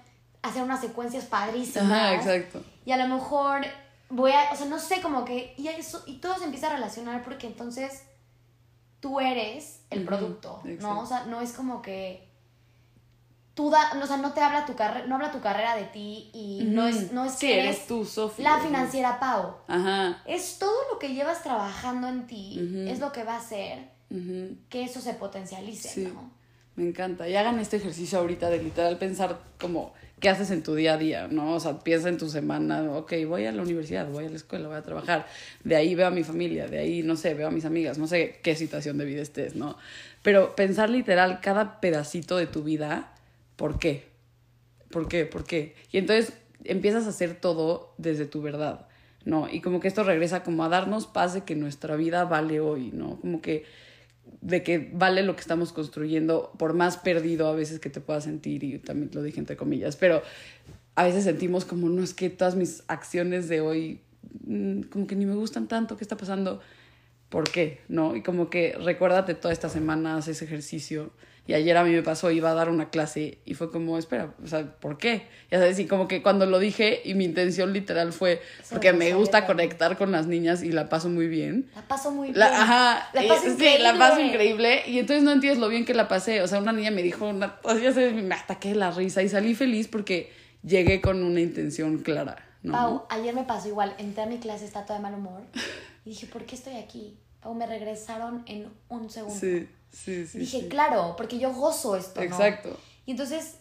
hacer 0.41 0.63
unas 0.63 0.81
secuencias 0.81 1.25
padrísimas. 1.25 2.13
exacto. 2.13 2.63
Y 2.85 2.91
a 2.91 2.97
lo 2.97 3.13
mejor 3.13 3.61
voy 4.09 4.31
a, 4.31 4.51
o 4.51 4.55
sea, 4.55 4.65
no 4.65 4.79
sé, 4.79 5.01
como 5.01 5.25
que, 5.25 5.53
y, 5.57 5.67
eso, 5.67 6.03
y 6.05 6.17
todo 6.17 6.37
se 6.37 6.45
empieza 6.45 6.67
a 6.67 6.73
relacionar 6.73 7.23
porque 7.23 7.47
entonces 7.47 8.03
tú 8.99 9.19
eres 9.19 9.81
el 9.89 10.05
producto, 10.05 10.61
¿no? 10.79 11.01
O 11.01 11.05
sea, 11.05 11.25
no 11.25 11.41
es 11.41 11.53
como 11.53 11.81
que 11.81 12.27
tú 13.53 13.69
da, 13.69 13.91
o 14.01 14.05
sea, 14.05 14.17
no 14.17 14.33
te 14.33 14.41
habla 14.41 14.65
tu 14.65 14.75
carrera, 14.75 15.05
no 15.07 15.15
habla 15.15 15.31
tu 15.31 15.41
carrera 15.41 15.75
de 15.75 15.85
ti 15.85 16.29
y 16.33 16.63
no 16.65 16.87
es, 16.87 17.11
no 17.11 17.25
es 17.25 17.35
que 17.35 17.59
eres, 17.59 17.87
tú, 17.87 18.05
Sofía. 18.05 18.51
La 18.51 18.59
financiera 18.59 19.19
Pau. 19.19 19.55
Ajá. 19.67 20.21
Es 20.25 20.59
todo 20.59 20.77
lo 20.91 20.99
que 20.99 21.13
llevas 21.13 21.41
trabajando 21.43 22.07
en 22.07 22.27
ti, 22.27 22.85
es 22.87 22.99
lo 22.99 23.11
que 23.11 23.23
va 23.23 23.37
a 23.37 23.41
que 24.69 24.83
eso 24.83 24.99
se 24.99 25.13
potencialice, 25.13 26.01
¿no? 26.07 26.31
Me 26.75 26.87
encanta. 26.87 27.27
Y 27.27 27.35
hagan 27.35 27.59
este 27.59 27.77
ejercicio 27.77 28.19
ahorita 28.19 28.49
de 28.49 28.63
literal 28.63 28.97
pensar 28.97 29.39
como 29.59 29.93
qué 30.21 30.29
haces 30.29 30.51
en 30.51 30.63
tu 30.63 30.75
día 30.75 30.93
a 30.93 30.97
día, 30.97 31.27
¿no? 31.27 31.55
O 31.55 31.59
sea, 31.59 31.79
piensa 31.79 32.07
en 32.07 32.17
tu 32.17 32.29
semana, 32.29 32.83
ok, 32.91 33.13
voy 33.27 33.45
a 33.45 33.51
la 33.51 33.61
universidad, 33.61 34.07
voy 34.07 34.25
a 34.25 34.29
la 34.29 34.35
escuela, 34.35 34.67
voy 34.67 34.77
a 34.77 34.83
trabajar, 34.83 35.25
de 35.63 35.75
ahí 35.75 35.95
veo 35.95 36.07
a 36.07 36.11
mi 36.11 36.23
familia, 36.23 36.67
de 36.67 36.77
ahí, 36.77 37.01
no 37.03 37.15
sé, 37.15 37.33
veo 37.33 37.47
a 37.47 37.51
mis 37.51 37.65
amigas, 37.65 37.97
no 37.97 38.07
sé 38.07 38.39
qué 38.43 38.55
situación 38.55 38.99
de 38.99 39.05
vida 39.05 39.21
estés, 39.21 39.55
¿no? 39.55 39.77
Pero 40.21 40.55
pensar 40.55 40.89
literal 40.89 41.39
cada 41.41 41.81
pedacito 41.81 42.37
de 42.37 42.45
tu 42.45 42.63
vida, 42.63 43.13
¿por 43.55 43.79
qué? 43.79 44.09
¿Por 44.91 45.07
qué? 45.07 45.25
¿Por 45.25 45.43
qué? 45.43 45.75
Y 45.91 45.97
entonces 45.97 46.33
empiezas 46.63 47.07
a 47.07 47.09
hacer 47.09 47.39
todo 47.39 47.93
desde 47.97 48.25
tu 48.25 48.41
verdad, 48.41 48.87
¿no? 49.25 49.49
Y 49.51 49.61
como 49.61 49.79
que 49.79 49.87
esto 49.87 50.03
regresa 50.03 50.43
como 50.43 50.63
a 50.63 50.69
darnos 50.69 51.07
paz 51.07 51.33
de 51.33 51.41
que 51.41 51.55
nuestra 51.55 51.95
vida 51.95 52.25
vale 52.25 52.59
hoy, 52.59 52.91
¿no? 52.93 53.19
Como 53.19 53.41
que 53.41 53.65
de 54.39 54.63
que 54.63 54.89
vale 54.93 55.23
lo 55.23 55.35
que 55.35 55.41
estamos 55.41 55.73
construyendo, 55.73 56.53
por 56.57 56.73
más 56.73 56.97
perdido 56.97 57.47
a 57.47 57.55
veces 57.55 57.79
que 57.79 57.89
te 57.89 58.01
puedas 58.01 58.23
sentir, 58.23 58.63
y 58.63 58.79
también 58.79 59.11
lo 59.13 59.21
dije 59.21 59.39
entre 59.39 59.57
comillas, 59.57 59.95
pero 59.95 60.21
a 60.95 61.03
veces 61.03 61.23
sentimos 61.23 61.65
como, 61.65 61.89
no 61.89 62.03
es 62.03 62.13
que 62.13 62.29
todas 62.29 62.55
mis 62.55 62.83
acciones 62.87 63.49
de 63.49 63.61
hoy, 63.61 64.01
mm, 64.45 64.83
como 64.83 65.07
que 65.07 65.15
ni 65.15 65.25
me 65.25 65.35
gustan 65.35 65.67
tanto, 65.67 65.97
¿qué 65.97 66.03
está 66.03 66.17
pasando? 66.17 66.61
¿Por 67.29 67.49
qué? 67.49 67.79
¿No? 67.87 68.15
Y 68.15 68.23
como 68.23 68.49
que 68.49 68.77
recuérdate 68.83 69.35
toda 69.35 69.53
esta 69.53 69.69
semana, 69.69 70.17
haz 70.17 70.27
ese 70.27 70.45
ejercicio 70.45 71.11
y 71.47 71.53
ayer 71.53 71.75
a 71.75 71.83
mí 71.83 71.91
me 71.91 72.03
pasó, 72.03 72.29
iba 72.29 72.51
a 72.51 72.53
dar 72.53 72.69
una 72.69 72.91
clase 72.91 73.39
y 73.45 73.55
fue 73.55 73.71
como, 73.71 73.97
espera, 73.97 74.33
o 74.43 74.47
sea, 74.47 74.63
¿por 74.79 74.97
qué? 74.97 75.27
Ya 75.49 75.57
sabes, 75.57 75.79
y 75.79 75.87
como 75.87 76.07
que 76.07 76.21
cuando 76.21 76.45
lo 76.45 76.59
dije 76.59 77.01
y 77.03 77.15
mi 77.15 77.25
intención 77.25 77.73
literal 77.73 78.13
fue, 78.13 78.41
porque 78.69 78.93
me 78.93 79.13
gusta 79.13 79.47
conectar 79.47 79.97
con 79.97 80.11
las 80.11 80.27
niñas 80.27 80.61
y 80.61 80.71
la 80.71 80.87
paso 80.87 81.09
muy 81.09 81.27
bien. 81.27 81.69
La 81.75 81.81
paso 81.87 82.11
muy 82.11 82.31
bien. 82.31 82.43
ajá, 82.43 83.09
la 83.13 83.27
paso 83.27 83.47
increíble. 83.47 83.77
Sí, 83.77 83.83
la 83.83 83.97
paso 83.97 84.21
increíble. 84.21 84.83
Y 84.85 84.99
entonces 84.99 85.23
no 85.23 85.31
entiendes 85.31 85.59
lo 85.59 85.67
bien 85.67 85.83
que 85.83 85.95
la 85.95 86.07
pasé. 86.07 86.41
O 86.41 86.47
sea, 86.47 86.59
una 86.59 86.73
niña 86.73 86.91
me 86.91 87.01
dijo, 87.01 87.27
una, 87.27 87.59
ya 87.65 87.91
sabes, 87.91 88.13
me 88.13 88.35
ataqué 88.35 88.75
la 88.75 88.91
risa 88.91 89.23
y 89.23 89.29
salí 89.29 89.55
feliz 89.55 89.87
porque 89.87 90.31
llegué 90.63 91.01
con 91.01 91.23
una 91.23 91.41
intención 91.41 91.97
clara. 91.99 92.37
¿no? 92.61 92.73
Pau, 92.73 93.05
ayer 93.09 93.33
me 93.33 93.43
pasó 93.43 93.67
igual, 93.67 93.95
entré 93.97 94.23
a 94.23 94.27
mi 94.27 94.37
clase, 94.37 94.65
está 94.65 94.85
todo 94.85 94.95
de 94.95 95.03
mal 95.03 95.15
humor 95.15 95.41
y 96.05 96.11
dije, 96.11 96.27
¿por 96.27 96.45
qué 96.45 96.55
estoy 96.55 96.75
aquí? 96.75 97.17
Pau, 97.41 97.55
me 97.55 97.65
regresaron 97.65 98.43
en 98.45 98.69
un 98.89 99.09
segundo. 99.09 99.37
Sí. 99.37 99.67
Sí, 99.91 100.25
sí, 100.25 100.39
dije, 100.39 100.67
claro, 100.67 101.15
porque 101.17 101.37
yo 101.37 101.53
gozo 101.53 101.95
esto, 101.95 102.21
Exacto. 102.21 102.77
Y 103.05 103.11
entonces, 103.11 103.57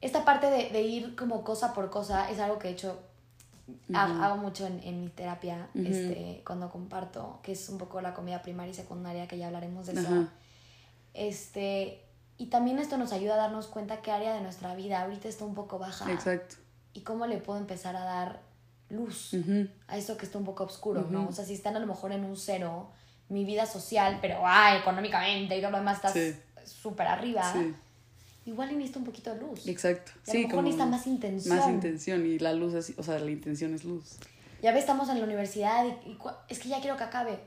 esta 0.00 0.24
parte 0.24 0.46
de, 0.48 0.82
ir 0.82 1.14
como 1.16 1.44
cosa 1.44 1.74
por 1.74 1.90
cosa 1.90 2.30
es 2.30 2.40
algo 2.40 2.58
que 2.58 2.68
he 2.68 2.70
hecho, 2.72 2.98
hago 3.94 4.36
mucho 4.36 4.66
en, 4.66 5.00
mi 5.00 5.08
terapia, 5.08 5.68
este, 5.74 6.42
cuando 6.46 6.70
comparto, 6.70 7.40
que 7.42 7.52
es 7.52 7.68
un 7.68 7.78
poco 7.78 8.00
la 8.00 8.14
comida 8.14 8.42
primaria 8.42 8.72
y 8.72 8.74
secundaria, 8.74 9.28
que 9.28 9.38
ya 9.38 9.46
hablaremos 9.46 9.86
de 9.86 10.00
eso. 10.00 10.28
Este, 11.14 12.02
y 12.36 12.46
también 12.46 12.78
esto 12.78 12.96
nos 12.96 13.12
ayuda 13.12 13.34
a 13.34 13.36
darnos 13.36 13.66
cuenta 13.66 14.00
qué 14.00 14.12
área 14.12 14.32
de 14.34 14.40
nuestra 14.40 14.74
vida 14.74 15.02
ahorita 15.02 15.28
está 15.28 15.44
un 15.44 15.54
poco 15.54 15.78
baja. 15.78 16.10
Exacto. 16.10 16.56
Y 16.94 17.02
cómo 17.02 17.26
le 17.26 17.38
puedo 17.38 17.58
empezar 17.58 17.96
a 17.96 18.04
dar 18.04 18.40
luz 18.90 19.34
a 19.86 19.98
esto 19.98 20.16
que 20.16 20.24
está 20.24 20.38
un 20.38 20.44
poco 20.44 20.64
oscuro, 20.64 21.06
¿no? 21.10 21.28
O 21.28 21.32
sea, 21.32 21.44
si 21.44 21.54
están 21.54 21.76
a 21.76 21.80
lo 21.80 21.86
mejor 21.86 22.12
en 22.12 22.24
un 22.24 22.36
cero, 22.36 22.90
mi 23.28 23.44
vida 23.44 23.66
social, 23.66 24.18
pero 24.20 24.40
ah, 24.44 24.76
económicamente 24.76 25.56
y 25.56 25.60
todo 25.60 25.70
lo 25.70 25.78
demás 25.78 25.96
estás 25.96 26.16
súper 26.64 27.06
arriba. 27.06 27.54
Igual 28.46 28.72
necesita 28.72 28.98
un 28.98 29.04
poquito 29.04 29.34
de 29.34 29.40
luz. 29.40 29.66
Exacto. 29.68 30.12
Y 30.26 30.30
a 30.30 30.34
lo 30.34 30.48
mejor 30.48 30.64
necesita 30.64 30.86
más 30.86 31.06
intención. 31.06 31.56
Más 31.56 31.68
intención 31.68 32.26
y 32.26 32.38
la 32.38 32.54
luz 32.54 32.74
es, 32.74 32.94
o 32.96 33.02
sea, 33.02 33.18
la 33.18 33.30
intención 33.30 33.74
es 33.74 33.84
luz. 33.84 34.16
Ya 34.62 34.72
ves, 34.72 34.80
estamos 34.80 35.08
en 35.10 35.18
la 35.18 35.24
universidad 35.24 35.84
y, 36.06 36.16
es 36.48 36.58
que 36.58 36.68
ya 36.68 36.80
quiero 36.80 36.96
que 36.96 37.04
acabe. 37.04 37.38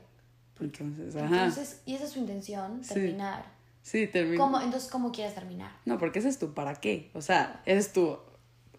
Entonces, 0.60 1.16
ajá. 1.16 1.46
Entonces, 1.46 1.80
y 1.86 1.94
esa 1.94 2.04
es 2.04 2.10
su 2.10 2.20
intención, 2.20 2.82
terminar. 2.82 3.44
Sí, 3.82 4.06
terminar. 4.06 4.38
¿Cómo, 4.38 4.60
entonces, 4.60 4.88
¿cómo 4.88 5.10
quieres 5.10 5.34
terminar? 5.34 5.72
No, 5.84 5.98
porque 5.98 6.20
ese 6.20 6.28
es 6.28 6.38
tu 6.38 6.54
para 6.54 6.76
qué. 6.76 7.10
O 7.14 7.20
sea, 7.20 7.62
ese 7.66 7.80
es 7.80 7.92
tu 7.92 8.18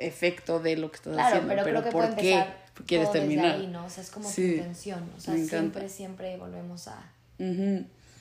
efecto 0.06 0.60
de 0.60 0.78
lo 0.78 0.92
que 0.92 0.98
estás 0.98 1.18
haciendo. 1.18 1.48
Pero, 1.48 1.64
pero 1.64 1.90
¿por 1.90 2.16
qué? 2.16 2.46
quieres 2.86 3.12
terminar. 3.12 3.56
ahí, 3.56 3.68
¿no? 3.68 3.86
O 3.86 3.90
sea, 3.90 4.04
es 4.04 4.10
como 4.10 4.30
tu 4.32 4.42
intención. 4.42 5.10
O 5.16 5.20
sea, 5.20 5.38
siempre, 5.38 5.90
siempre 5.90 6.38
volvemos 6.38 6.88
a. 6.88 7.12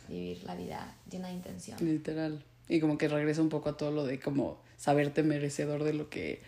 vivir 0.08 0.44
la 0.44 0.54
vida 0.54 0.94
llena 1.10 1.28
de 1.28 1.34
intención. 1.34 1.78
Literal. 1.80 2.44
Y 2.68 2.80
como 2.80 2.98
que 2.98 3.08
regresa 3.08 3.42
un 3.42 3.48
poco 3.48 3.70
a 3.70 3.76
todo 3.76 3.90
lo 3.90 4.04
de 4.04 4.20
como 4.20 4.60
saberte 4.76 5.22
merecedor 5.22 5.84
de 5.84 5.92
lo 5.92 6.08
que 6.08 6.42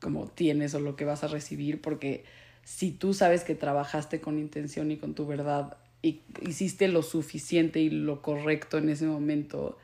como 0.00 0.26
tienes 0.28 0.74
o 0.74 0.80
lo 0.80 0.96
que 0.96 1.04
vas 1.04 1.24
a 1.24 1.28
recibir, 1.28 1.80
porque 1.80 2.24
si 2.62 2.90
tú 2.90 3.14
sabes 3.14 3.42
que 3.42 3.54
trabajaste 3.54 4.20
con 4.20 4.38
intención 4.38 4.90
y 4.90 4.96
con 4.96 5.14
tu 5.14 5.26
verdad 5.26 5.78
y 6.02 6.20
hiciste 6.42 6.88
lo 6.88 7.02
suficiente 7.02 7.80
y 7.80 7.88
lo 7.88 8.20
correcto 8.20 8.76
en 8.78 8.90
ese 8.90 9.06
momento, 9.06 9.78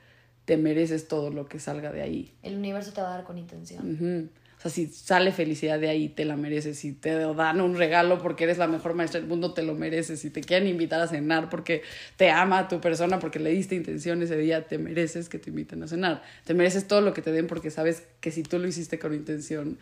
te 0.44 0.56
mereces 0.58 1.08
todo 1.08 1.30
lo 1.30 1.48
que 1.48 1.58
salga 1.58 1.92
de 1.92 2.02
ahí. 2.02 2.34
El 2.42 2.56
universo 2.56 2.92
te 2.92 3.00
va 3.00 3.14
a 3.14 3.16
dar 3.16 3.24
con 3.24 3.38
intención. 3.38 4.30
O 4.60 4.62
sea, 4.62 4.70
si 4.70 4.88
sale 4.88 5.32
felicidad 5.32 5.80
de 5.80 5.88
ahí, 5.88 6.10
te 6.10 6.26
la 6.26 6.36
mereces. 6.36 6.78
Si 6.78 6.92
te 6.92 7.14
dan 7.14 7.62
un 7.62 7.76
regalo 7.76 8.18
porque 8.18 8.44
eres 8.44 8.58
la 8.58 8.66
mejor 8.66 8.92
maestra 8.92 9.18
del 9.18 9.26
mundo, 9.26 9.54
te 9.54 9.62
lo 9.62 9.74
mereces. 9.74 10.20
Si 10.20 10.28
te 10.28 10.42
quieren 10.42 10.68
invitar 10.68 11.00
a 11.00 11.08
cenar 11.08 11.48
porque 11.48 11.80
te 12.18 12.28
ama 12.28 12.68
tu 12.68 12.78
persona, 12.78 13.18
porque 13.18 13.38
le 13.38 13.48
diste 13.48 13.74
intención 13.74 14.20
ese 14.20 14.36
día, 14.36 14.66
te 14.66 14.76
mereces 14.76 15.30
que 15.30 15.38
te 15.38 15.48
inviten 15.48 15.82
a 15.82 15.88
cenar. 15.88 16.22
Te 16.44 16.52
mereces 16.52 16.86
todo 16.86 17.00
lo 17.00 17.14
que 17.14 17.22
te 17.22 17.32
den 17.32 17.46
porque 17.46 17.70
sabes 17.70 18.02
que 18.20 18.30
si 18.30 18.42
tú 18.42 18.58
lo 18.58 18.68
hiciste 18.68 18.98
con 18.98 19.14
intención, 19.14 19.78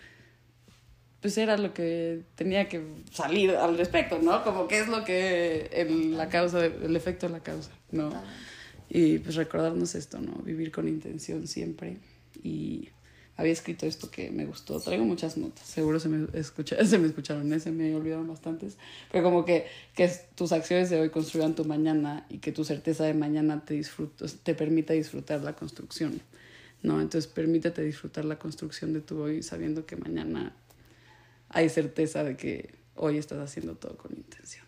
pues 1.20 1.36
era 1.38 1.56
lo 1.56 1.74
que 1.74 2.20
tenía 2.36 2.68
que 2.68 2.80
salir 3.10 3.50
al 3.50 3.76
respecto, 3.76 4.20
¿no? 4.22 4.44
Como 4.44 4.68
que 4.68 4.78
es 4.78 4.86
lo 4.86 5.04
que 5.04 5.70
el, 5.72 6.16
la 6.16 6.28
causa, 6.28 6.64
el 6.64 6.94
efecto 6.94 7.26
de 7.26 7.32
la 7.32 7.40
causa, 7.40 7.72
¿no? 7.90 8.12
Y 8.88 9.18
pues 9.18 9.34
recordarnos 9.34 9.96
esto, 9.96 10.20
¿no? 10.20 10.34
Vivir 10.44 10.70
con 10.70 10.86
intención 10.86 11.48
siempre 11.48 11.96
y 12.44 12.90
había 13.38 13.52
escrito 13.52 13.86
esto 13.86 14.10
que 14.10 14.30
me 14.32 14.44
gustó. 14.44 14.80
Traigo 14.80 15.04
muchas 15.04 15.36
notas, 15.36 15.64
seguro 15.64 16.00
se 16.00 16.08
me, 16.08 16.26
escucha, 16.38 16.76
se 16.84 16.98
me 16.98 17.06
escucharon, 17.06 17.50
¿eh? 17.52 17.60
se 17.60 17.70
me 17.70 17.94
olvidaron 17.94 18.26
bastantes. 18.26 18.76
Pero 19.12 19.22
como 19.22 19.44
que, 19.44 19.66
que 19.94 20.10
tus 20.34 20.50
acciones 20.50 20.90
de 20.90 21.00
hoy 21.00 21.10
construyan 21.10 21.54
tu 21.54 21.64
mañana 21.64 22.26
y 22.28 22.38
que 22.38 22.50
tu 22.50 22.64
certeza 22.64 23.04
de 23.04 23.14
mañana 23.14 23.64
te, 23.64 23.80
te 24.42 24.54
permita 24.56 24.92
disfrutar 24.92 25.42
la 25.42 25.54
construcción. 25.54 26.20
¿no? 26.82 27.00
Entonces 27.00 27.30
permítete 27.30 27.82
disfrutar 27.82 28.24
la 28.24 28.40
construcción 28.40 28.92
de 28.92 29.00
tu 29.00 29.20
hoy 29.20 29.44
sabiendo 29.44 29.86
que 29.86 29.94
mañana 29.94 30.52
hay 31.48 31.68
certeza 31.68 32.24
de 32.24 32.36
que 32.36 32.74
hoy 32.96 33.18
estás 33.18 33.38
haciendo 33.38 33.76
todo 33.76 33.96
con 33.96 34.16
intención. 34.16 34.67